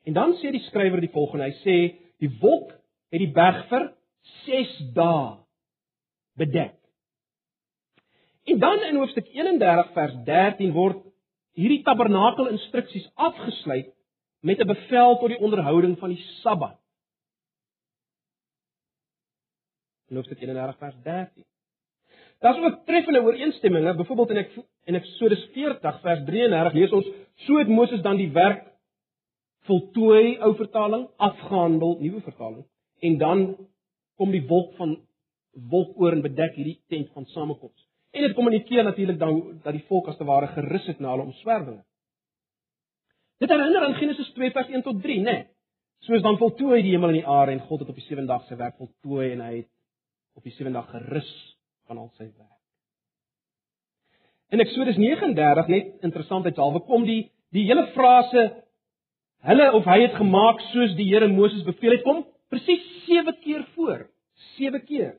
[0.04, 1.46] en dan sê die skrywer die volgende.
[1.48, 1.76] Hy sê
[2.20, 2.74] die wolk
[3.08, 3.86] het die berg vir
[4.44, 5.30] 6 dae
[6.36, 6.74] bedek.
[8.52, 11.00] En dan in hoofstuk 31 vers 13 word
[11.56, 13.88] hierdie tabernakel instruksies afgesluit
[14.44, 16.76] met 'n bevel tot die onderhouding van die Sabbat.
[20.10, 21.53] In hoofstuk 31 vers 13.
[22.44, 24.50] Daar's ook treffende ooreenstemminge, byvoorbeeld in ek
[24.84, 27.06] in Eksodus 40 vers 33 lees ons:
[27.46, 28.66] "So het Moses dan die werk
[29.64, 32.66] voltooi," ou vertaling, afgehandel, nuwe vertaling,
[33.00, 33.56] en dan
[34.16, 34.98] kom die wolk van
[35.70, 37.88] wolk oor en bedek hierdie tent van samekoms.
[38.10, 41.22] En dit kommunikeer natuurlik dan dat die volk as te ware gerus het na hulle
[41.22, 41.84] omswerwinge.
[43.38, 45.22] Dit herinner aan Genesis 2 vers 1 tot 3, né?
[45.22, 45.46] Nee.
[45.98, 48.44] Soos dan voltooi die hemel en die aarde en God het op die sewende dag
[48.46, 49.70] sy werk voltooi en hy het
[50.36, 51.53] op die sewende dag gerus
[51.86, 52.60] van al sy werk.
[54.54, 58.44] In Eksodus 39 net interessantheidshalwe kom die die hele frase
[59.46, 63.66] hulle of hy het gemaak soos die Here Moses beveel het kom presies 7 keer
[63.74, 64.08] voor.
[64.56, 65.12] 7 keer.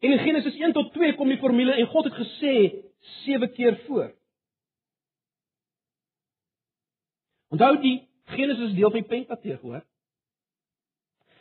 [0.00, 2.54] En in Genesis 1 tot 2 kom die formule en God het gesê
[3.24, 4.08] 7 keer voor.
[7.50, 7.96] Onthou die
[8.30, 9.82] Genesis deel van die Pentateeg, hoor?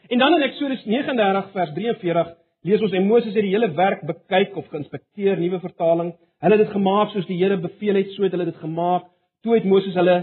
[0.09, 2.35] En dan in Eksodus 39 vers 43
[2.67, 6.13] lees ons en Moses het die hele werk bekyk of geïnspekteer, nuwe vertaling.
[6.43, 9.07] Hulle het dit gemaak soos die Here beveel het, so het hulle dit gemaak.
[9.43, 10.17] Toe het Moses hulle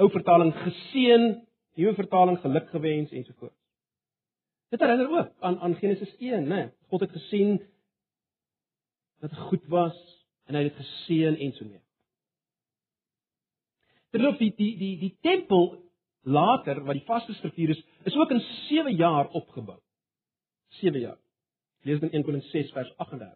[0.00, 1.28] ou vertaling geseën,
[1.78, 3.56] nuwe vertaling geluk gewens en so voort.
[4.74, 6.72] Dit herinner ook aan aan Genesis 1, né?
[6.90, 7.60] God het gesien
[9.20, 9.96] dat dit goed was
[10.46, 11.80] en hy het dit geseën en so mee.
[14.12, 15.84] Terwyl die die die die tempel
[16.24, 19.78] later wat die vaste struktuur is, is ook in 7 jaar opgebou.
[20.80, 21.23] 7 jaar.
[21.84, 23.34] Lees dan 1 Korintiërs 6 vers 38.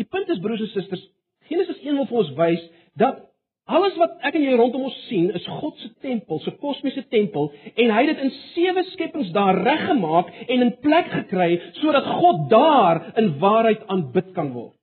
[0.00, 1.04] Die punt is broers en susters,
[1.48, 2.62] Genesis 1 wil vir ons wys
[2.98, 3.20] dat
[3.64, 7.50] alles wat ek en jy rondom ons sien, is God se tempel, se kosmiese tempel
[7.72, 11.50] en hy het dit in 7 skepings daar reggemaak en in plek gekry
[11.80, 14.74] sodat God daar in waarheid aanbid kan word.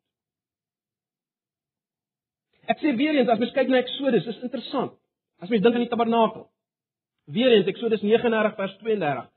[2.72, 4.96] Ek sê weer eens as mens kyk na Eksodus, is interessant.
[5.42, 6.46] As mens dink aan die tabernakel.
[7.34, 9.28] Weer eens Eksodus 39 vers 32.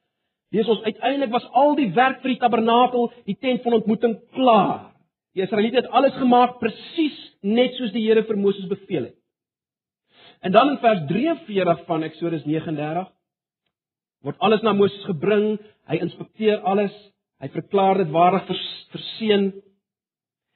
[0.54, 4.92] Lees ons uiteindelik was al die werk vir die tabernakel, die tent van ontmoeting klaar.
[5.34, 9.18] Die Israeliete het alles gemaak presies net soos die Here vir Moses beveel het.
[10.46, 13.10] En dan in vers 43 van Eksodus 39
[14.24, 15.58] word alles na Moses gebring,
[15.90, 16.92] hy inspekteer alles,
[17.42, 18.46] hy verklaar dit waardig
[18.94, 19.50] verseën.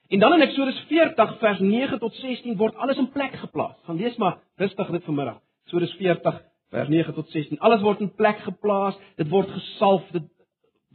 [0.09, 3.75] En dan in Eksodus 40 vers 9 tot 16 word alles in plek geplaas.
[3.85, 5.41] Gaan lees maar rustig dit vanmiddag.
[5.67, 6.39] Eksodus 40
[6.69, 7.59] vers 9 tot 16.
[7.65, 10.25] Alles word in plek geplaas, dit word gesalf, dit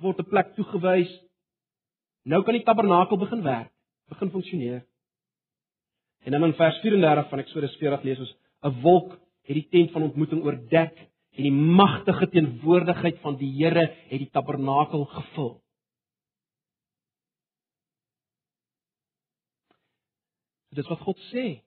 [0.02, 1.10] word 'n plek toegewys.
[2.24, 3.72] Nou kan die tabernakel begin werk,
[4.08, 4.84] begin funksioneer.
[6.24, 9.90] En dan in vers 34 van Eksodus 40 lees ons 'n wolk het die tent
[9.90, 10.96] van ontmoeting oordek
[11.36, 15.60] en die magtige teenwoordigheid van die Here het die tabernakel gevul.
[20.70, 21.62] Dit is wat God sê.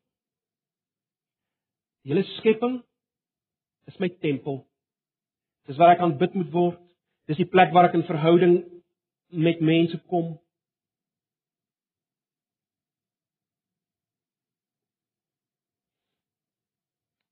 [2.07, 2.81] Hele skepping
[3.87, 4.65] is my tempel.
[5.67, 6.81] Dis waar ek aanbid moet word.
[7.27, 8.59] Dis die plek waar ek in verhouding
[9.35, 10.37] met mense kom.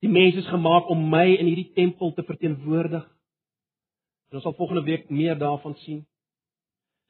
[0.04, 3.06] Die mens is gemaak om my in hierdie tempel te verteenwoordig.
[4.30, 6.04] En ons sal volgende week meer daarvan sien.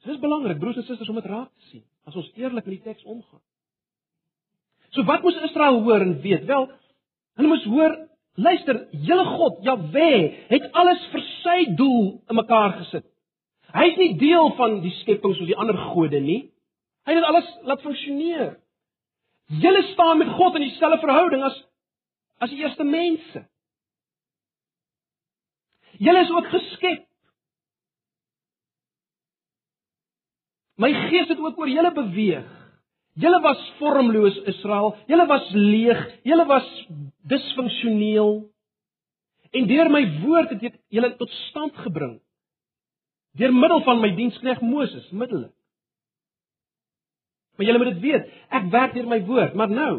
[0.06, 2.76] Dit is belangrik broers en susters om dit raak te sien as ons eerlik met
[2.78, 3.42] die teks omgaan.
[4.94, 6.46] So wat moes Israel hoor en weet?
[6.46, 6.68] Wel,
[7.40, 7.96] hulle moes hoor,
[8.36, 10.12] luister, julle God, Jahwe,
[10.50, 13.06] het alles vir sy doel in mekaar gesit.
[13.76, 16.42] Hy is nie deel van die skepping soos die ander gode nie.
[17.06, 18.56] Hy het alles laat funksioneer.
[19.62, 21.58] Julle staan met God in dieselfde verhouding as
[22.44, 23.46] as die eerste mense.
[26.04, 27.06] Julle is ook geskep.
[30.76, 32.55] My gees het ook oor julle beweeg.
[33.16, 36.66] Julle was vormloos Israel, julle was leeg, julle was
[37.32, 38.42] disfunksioneel.
[39.56, 42.18] En deur my woord het ek julle tot stand gebring.
[43.40, 45.54] Deur middel van my dienskneg Moses, middelik.
[47.56, 49.94] Maar julle moet dit weet, ek werk deur my woord, maar nou.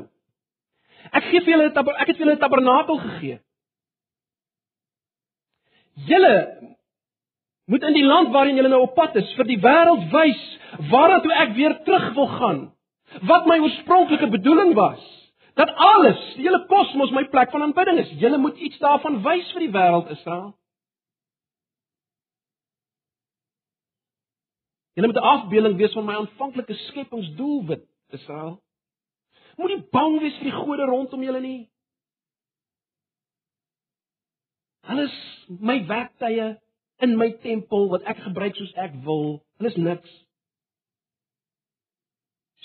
[1.09, 3.41] Ek gee vir julle 'n ek het vir julle 'n tabernakel gegee.
[6.05, 6.37] Julle
[7.65, 10.43] moet in die land waarin julle nou op pad is, vir die wêreld wys
[10.91, 12.76] waartoe ek weer terug wil gaan
[13.23, 15.03] wat my oorspronklike bedoeling was.
[15.55, 18.11] Dat alles, die hele kosmos my plek van aanbidding is.
[18.21, 20.53] Julle moet iets daarvan wys vir die wêreld Israel.
[24.97, 28.63] Julle moet 'n afbeelding wees van my aanvanklike skepingsdoelwit, Israel.
[29.57, 31.71] Moenie bang wees vir die gode rondom julle nie.
[34.81, 35.17] Alles
[35.49, 36.61] my werktuie
[36.99, 39.43] in my tempel wat ek gebruik soos ek wil.
[39.57, 40.26] Hulle is niks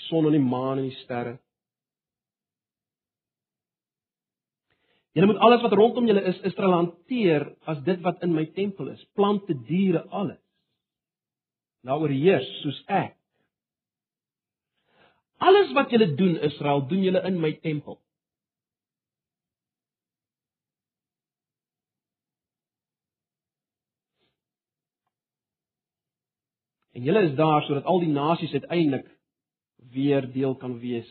[0.08, 1.38] son en die maan en die sterre.
[5.12, 8.88] Julle moet alles wat rondom julle is Israel hanteer as dit wat in my tempel
[8.94, 10.40] is, plante, diere, alles.
[11.84, 13.18] Daaroor heers soos ek.
[15.42, 17.98] Alles wat julle doen Israel, doen julle in my tempel.
[26.92, 29.08] En julle is daar sodat al die nasies uiteindelik
[29.92, 31.10] weer deel kan wees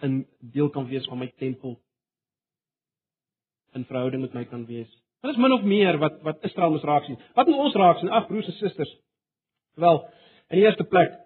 [0.00, 1.78] in deel kan wees van my tempel
[3.74, 4.90] in verhouding met my kan wees.
[5.20, 7.18] Dit is min of meer wat wat Israel moet raak sien.
[7.34, 8.10] Wat moet ons raak sien?
[8.10, 8.92] Ag broers en susters.
[9.74, 10.04] Wel,
[10.48, 11.16] in die eerste plek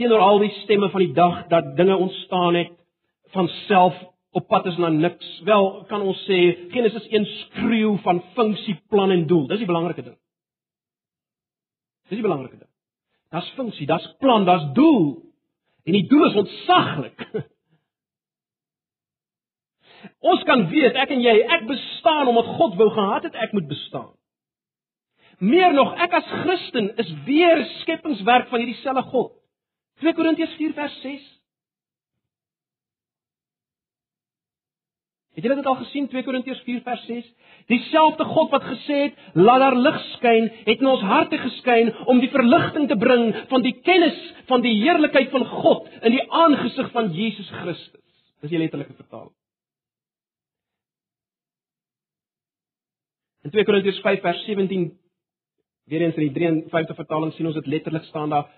[0.00, 2.72] teenoor al die stemme van die dag dat dinge ontstaan het
[3.34, 3.96] van self
[4.32, 5.40] op pad is na niks.
[5.44, 6.38] Wel, kan ons sê
[6.72, 9.46] Genesis 1 skreeu van funksie, plan en doel.
[9.50, 10.16] Dis die belangrike ding.
[12.08, 12.70] Dis die belangrike ding.
[13.32, 15.31] Daar's funksie, daar's plan, daar's doel.
[15.84, 17.26] En die doel is ontsaglik.
[20.32, 23.68] Ons kan weet, ek en jy, ek bestaan omdat God wou gehad het ek moet
[23.70, 24.10] bestaan.
[25.42, 29.32] Meer nog, ek as Christen is weer skepingswerk van hierdie selfe God.
[30.02, 31.24] 2 Korintiërs 4 vers 6
[35.32, 37.28] Het julle dit al gesien 2 Korintiërs 4 vers 6?
[37.70, 42.20] Dieselfde God wat gesê het, "Laat daar lig skyn," het in ons harte geskyn om
[42.20, 46.90] die verligting te bring van die kennis van die heerlikheid van God in die aangesig
[46.90, 48.00] van Jesus Christus.
[48.40, 49.32] Dis die letterlike vertaling.
[53.42, 54.98] In 2 Korintiërs 5 vers 17
[55.84, 58.50] weer eens in die 53 vertaling sien ons dit letterlik staan daar.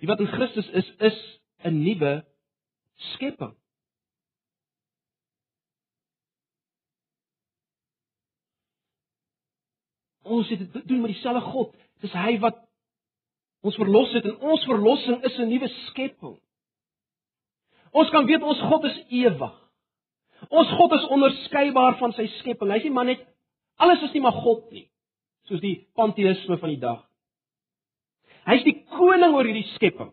[0.00, 2.24] Die wat in Christus is, is 'n nuwe
[2.96, 3.54] skepping.
[10.26, 11.74] Ons het dit doen met dieselfde God.
[12.04, 12.58] Dis hy wat
[13.66, 16.36] ons verlos het en ons verlossing is 'n nuwe skepping.
[17.92, 19.54] Ons kan weet ons God is ewig.
[20.48, 22.72] Ons God is onderskeibaar van sy skepping.
[22.72, 23.24] Hy's nie maar net
[23.76, 24.86] alles is nie maar God nie,
[25.48, 27.02] soos die panteïsme van die dag.
[28.46, 30.12] Hy's die koning oor hierdie skepping.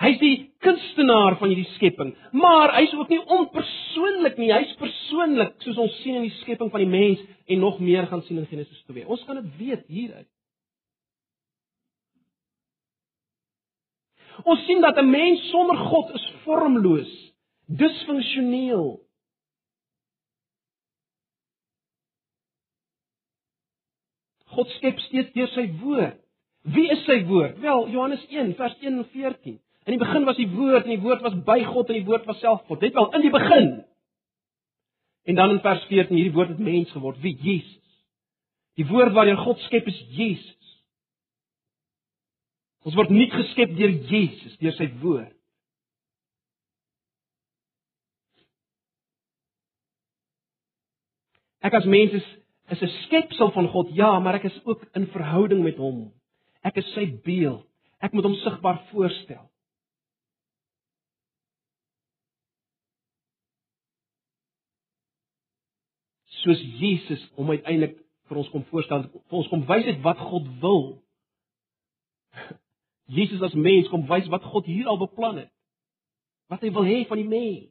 [0.00, 4.50] Hy's die kunstenaar van hierdie skepping, maar hy's ook nie onpersoonlik nie.
[4.52, 8.22] Hy's persoonlik, soos ons sien in die skepping van die mens en nog meer gaan
[8.26, 9.06] sien in Genesis 2.
[9.06, 10.28] Ons kan dit weet hieruit.
[14.48, 17.12] Ons sien dat 'n mens sonder God is vormloos,
[17.66, 19.00] disfunksioneel.
[24.52, 26.18] God skep steeds deur sy woord.
[26.62, 27.58] Wie is sy woord?
[27.58, 29.60] Wel, Johannes 1 vers 1 en 14.
[29.84, 32.26] In die begin was die woord en die woord was by God en die woord
[32.30, 32.80] was self God.
[32.80, 33.70] Dit wel in die begin.
[35.26, 37.78] En dan in vers 14 hierdie woord het mens geword, wie Jesus.
[38.78, 40.58] Die woord waarin God skep is Jesus.
[42.82, 45.34] Ons word nie geskep deur Jesus, deur sy woord.
[51.62, 52.30] Ek as mens is
[52.72, 56.12] is 'n skepsel van God, ja, maar ek is ook in verhouding met hom.
[56.64, 57.66] Ek is sy beeld.
[58.00, 59.51] Ek moet hom sigbaar voorstel.
[66.42, 70.46] Soos Jesus hom uiteindelik vir ons kom voorstel, vir ons kom wys dit wat God
[70.62, 70.84] wil.
[73.12, 75.52] Jesus as mens kom wys wat God hier al beplan het.
[76.52, 77.68] Wat hy wil hê van die mens.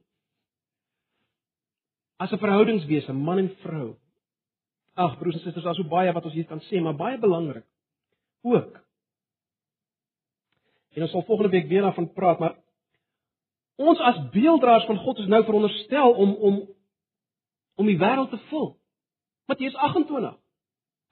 [2.22, 3.97] As 'n verhoudingswese, man en vrou.
[4.93, 7.65] Ag broers en susters, daar's so baie wat ons hier kan sê, maar baie belangrik
[8.43, 8.80] ook.
[10.93, 12.55] En ons sal volgende week weer daarvan praat, maar
[13.76, 16.67] ons as beelddraers van God is nou veronderstel om om
[17.82, 18.75] om die wêreld te vul.
[19.49, 20.38] Matteus 28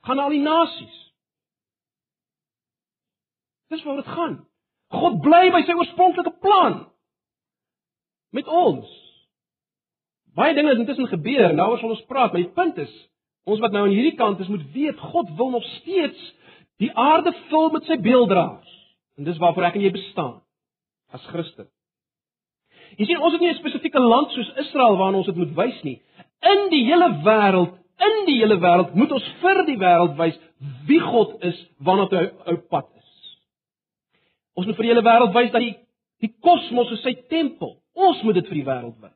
[0.07, 0.97] gaan na al die nasies.
[3.73, 4.37] Dis waar dit gaan.
[4.89, 6.79] God bly by sy oorspronklike plan
[8.33, 8.89] met ons.
[10.37, 12.91] Baie dinge het intussen gebeur, nou sal ons praat, maar die punt is,
[13.49, 16.19] ons wat nou aan hierdie kant is, moet weet God wil nog steeds
[16.79, 18.77] die aarde vul met sy beelddraers.
[19.19, 20.37] En dis waarvoor ek en jy bestaan
[21.11, 21.67] as Christen.
[22.97, 25.81] Jy sien, ons het nie 'n spesifieke land soos Israel waarna ons dit moet wys
[25.83, 26.01] nie.
[26.39, 30.39] In die hele wêreld, in die hele wêreld moet ons vir die wêreld wys
[30.87, 32.25] wie God is, waarna hy
[32.55, 33.35] op pad is.
[34.55, 35.75] Ons moet vir die hele wêreld wys dat die
[36.19, 37.77] die kosmos is sy tempel.
[37.95, 39.15] Ons moet dit vir die wêreld wys.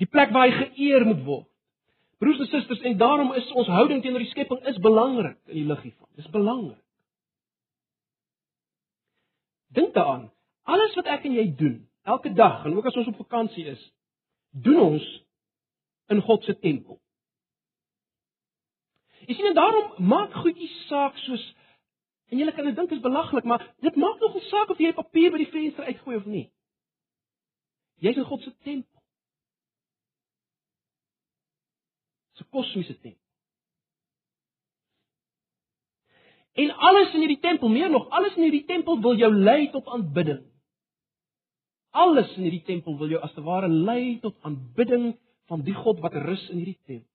[0.00, 1.48] Die plek waar hy geëer moet word.
[2.22, 5.66] Broers en susters, en daarom is ons houding teenoor die skepping is belangrik in die
[5.66, 6.08] lig hiervan.
[6.20, 6.78] Dis belangrik.
[9.74, 10.28] Dink daaraan,
[10.68, 13.80] alles wat ek en jy doen, elke dag en ook as ons op vakansie is,
[14.52, 15.06] doen ons
[16.08, 17.00] in God se tempel.
[19.26, 21.44] Jy sien en daarom maak goedjies saak soos
[22.32, 24.92] en julle kan dit dink is belaglik, maar dit maak nog 'n saak of jy
[24.92, 26.50] papier by die venster uitgooi of nie.
[28.00, 29.02] Jy's in God se tempel.
[32.32, 33.22] Se kosmiese tempel.
[36.52, 39.86] En alles in hierdie tempel, meer nog, alles in hierdie tempel wil jou lei tot
[39.86, 40.42] aanbidding.
[41.90, 45.12] Alles in hierdie tempel wil jou as te ware lei tot aanbidding
[45.52, 47.08] van die God wat rus in hierdie tempel.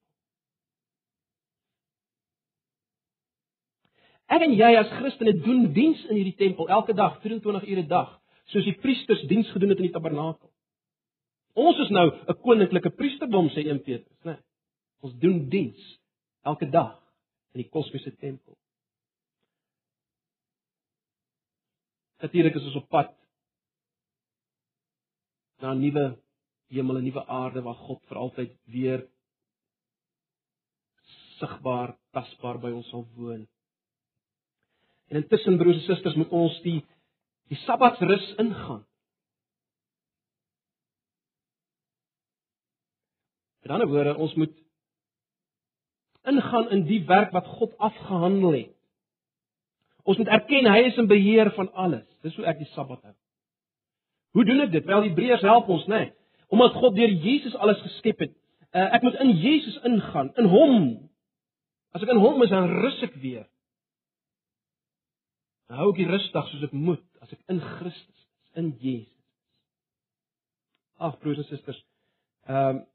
[4.28, 7.88] Ek en jy as Christene doen diens in hierdie tempel elke dag, 24 ure 'n
[7.90, 8.12] dag,
[8.52, 10.52] soos die priesters diens gedoen het in die tabernakel.
[11.56, 14.38] Ons is nou 'n koninklike priesterdom sê 1 Petrus, né?
[15.02, 16.00] Ons doen diens
[16.44, 17.02] elke dag
[17.54, 18.58] in die kosmiese tempel.
[22.22, 23.16] Natuurlik is ons op pad
[25.62, 26.27] na 'n nuwe
[26.68, 29.06] hemel en nuwe aarde waar God vir altyd weer
[31.38, 33.46] sigbaar, tasbaar by ons sal woon.
[35.08, 36.80] En intussen broers en susters moet ons die
[37.48, 38.82] die Sabbatsrus ingaan.
[43.64, 44.52] Met ander woorde, ons moet
[46.28, 48.74] ingaan in die werk wat God afgehandel het.
[50.04, 52.04] Ons moet erken hy is in beheer van alles.
[52.24, 53.16] Dis hoe ek die Sabbat hou.
[54.36, 54.86] Hoe doen ek dit?
[54.92, 56.04] Wel, Hebreërs help ons, né?
[56.10, 56.17] Nee
[56.54, 58.34] omdat God deur Jesus alles geskep het.
[58.72, 60.76] Uh, ek moet in Jesus ingaan, in hom.
[61.96, 63.48] As ek in hom is, dan rus ek weer.
[65.68, 68.28] Dan hou ek die rusdag soos ek moet as ek in Christus is,
[68.60, 69.14] in Jesus.
[70.98, 71.82] Ag broers en susters.
[72.48, 72.86] Ehm um,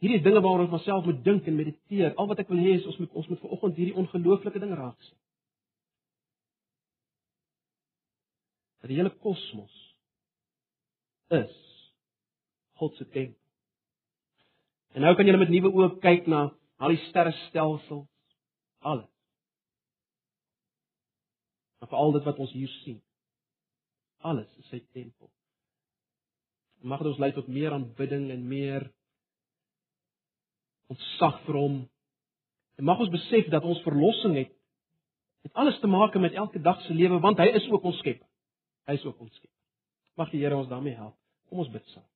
[0.00, 2.14] Hierdie dinge waaroor ons myself moet dink en mediteer.
[2.16, 4.96] Al wat ek wil hê is ons moet ons moet vanoggend hierdie ongelooflike ding raak
[5.04, 5.16] sien.
[8.80, 9.74] Dat die hele kosmos
[11.30, 11.56] is
[12.80, 13.38] God se tempel.
[14.94, 16.48] En nou kan jy met nuwe oë kyk na
[16.80, 18.08] al die sterrestelsels,
[18.80, 19.10] alles.
[21.80, 22.98] Maar vir al dit wat ons hier sien.
[24.26, 25.30] Alles is sy tempel.
[26.80, 28.88] Mag dit ons lei tot meer aanbidding en meer
[30.90, 31.76] ontsag vir hom.
[32.80, 34.56] En mag ons besef dat ons verlossing het
[35.40, 38.28] het alles te maak met elke dag se lewe want hy is ook ons skepper.
[38.88, 39.56] Hy is ook ons skepper.
[40.20, 41.19] Mag die Here ons daarmee help.
[41.50, 42.06] Kom ons bid saam.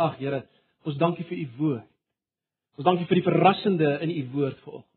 [0.00, 0.42] Ag Here,
[0.88, 1.88] ons dankie vir u woord.
[2.76, 4.92] Ons dankie vir die verrassende in u woord vanoggend.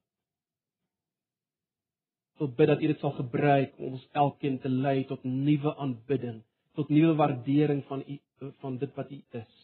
[2.40, 6.40] Ons bid dat u dit sal gebruik om ons elkeen te lei tot nuwe aanbidding,
[6.80, 8.20] tot nuwe waardering van u
[8.64, 9.56] van dit wat u is.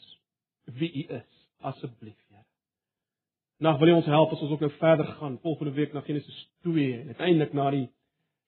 [0.76, 1.30] Wie u is,
[1.64, 2.44] asseblief, Here.
[3.64, 6.42] Nou wil jy ons help as ons ook nou verder gaan volgende week na Genesis
[6.68, 7.86] 2 en uiteindelik na die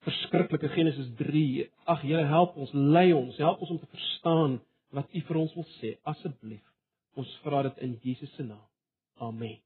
[0.03, 1.69] verskriklike Genesis 3.
[1.87, 4.59] Ag Here, help ons, lei ons, help ons om te verstaan
[4.95, 5.95] wat U vir ons wil sê.
[6.03, 6.63] Asseblief.
[7.17, 8.65] Ons vra dit in Jesus se naam.
[9.27, 9.57] Amen.